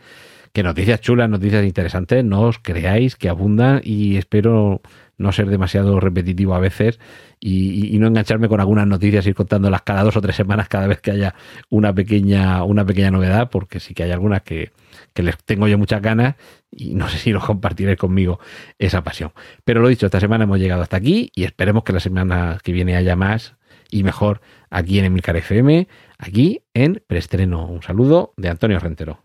Que 0.55 0.63
noticias 0.63 1.03
chulas, 1.03 1.29
noticias 1.29 1.63
interesantes, 1.63 2.25
no 2.25 2.41
os 2.41 2.59
creáis 2.59 3.17
que 3.17 3.29
abundan 3.29 3.83
y 3.85 4.17
espero 4.17 4.81
no 5.19 5.31
ser 5.33 5.51
demasiado 5.51 6.01
repetitivo 6.01 6.55
a 6.55 6.59
veces 6.59 6.99
y, 7.39 7.99
no 7.99 8.07
engancharme 8.07 8.49
con 8.49 8.61
algunas 8.61 8.87
noticias, 8.87 9.27
ir 9.27 9.35
contándolas 9.35 9.83
cada 9.83 10.05
dos 10.05 10.17
o 10.17 10.23
tres 10.23 10.37
semanas 10.37 10.69
cada 10.69 10.87
vez 10.87 11.03
que 11.03 11.11
haya 11.11 11.35
una 11.69 11.93
pequeña, 11.93 12.65
una 12.65 12.87
pequeña 12.87 13.11
novedad, 13.11 13.51
porque 13.51 13.79
sí 13.79 13.93
que 13.93 14.05
hay 14.05 14.13
algunas 14.13 14.43
que, 14.43 14.71
que 15.13 15.23
les 15.23 15.37
tengo 15.45 15.69
yo 15.69 15.77
muchas 15.77 16.01
ganas 16.01 16.37
y 16.71 16.95
no 16.95 17.09
sé 17.11 17.19
si 17.19 17.31
los 17.31 17.45
compartiréis 17.45 17.99
conmigo 17.99 18.41
esa 18.79 19.05
pasión. 19.05 19.33
Pero 19.65 19.83
lo 19.83 19.89
dicho, 19.89 20.07
esta 20.07 20.21
semana 20.21 20.45
hemos 20.45 20.59
llegado 20.59 20.81
hasta 20.81 20.97
aquí 20.97 21.31
y 21.35 21.45
esperemos 21.45 21.85
que 21.85 21.93
la 21.93 22.01
semana 22.01 22.59
que 22.63 22.73
viene 22.73 22.97
haya 22.97 23.15
más 23.15 23.58
y 23.91 24.03
mejor 24.03 24.41
aquí 24.71 24.99
en 24.99 25.07
Emilcar 25.07 25.37
FM, 25.37 25.89
aquí 26.19 26.63
en 26.75 27.03
Preestreno. 27.07 27.67
Un 27.67 27.83
saludo 27.83 28.33
de 28.37 28.49
Antonio 28.49 28.79
Rentero. 28.79 29.23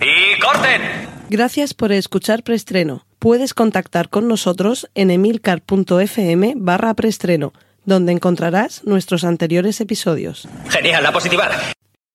¡Y 0.00 0.40
corten! 0.40 0.82
Gracias 1.30 1.74
por 1.74 1.92
escuchar 1.92 2.42
Preestreno. 2.42 3.06
Puedes 3.18 3.54
contactar 3.54 4.10
con 4.10 4.28
nosotros 4.28 4.90
en 4.94 5.10
emilcar.fm 5.10 6.54
barra 6.56 6.94
preestreno, 6.94 7.52
donde 7.84 8.12
encontrarás 8.12 8.84
nuestros 8.84 9.24
anteriores 9.24 9.80
episodios. 9.80 10.46
Genial, 10.68 11.02
la 11.02 11.12
positiva. 11.12 11.48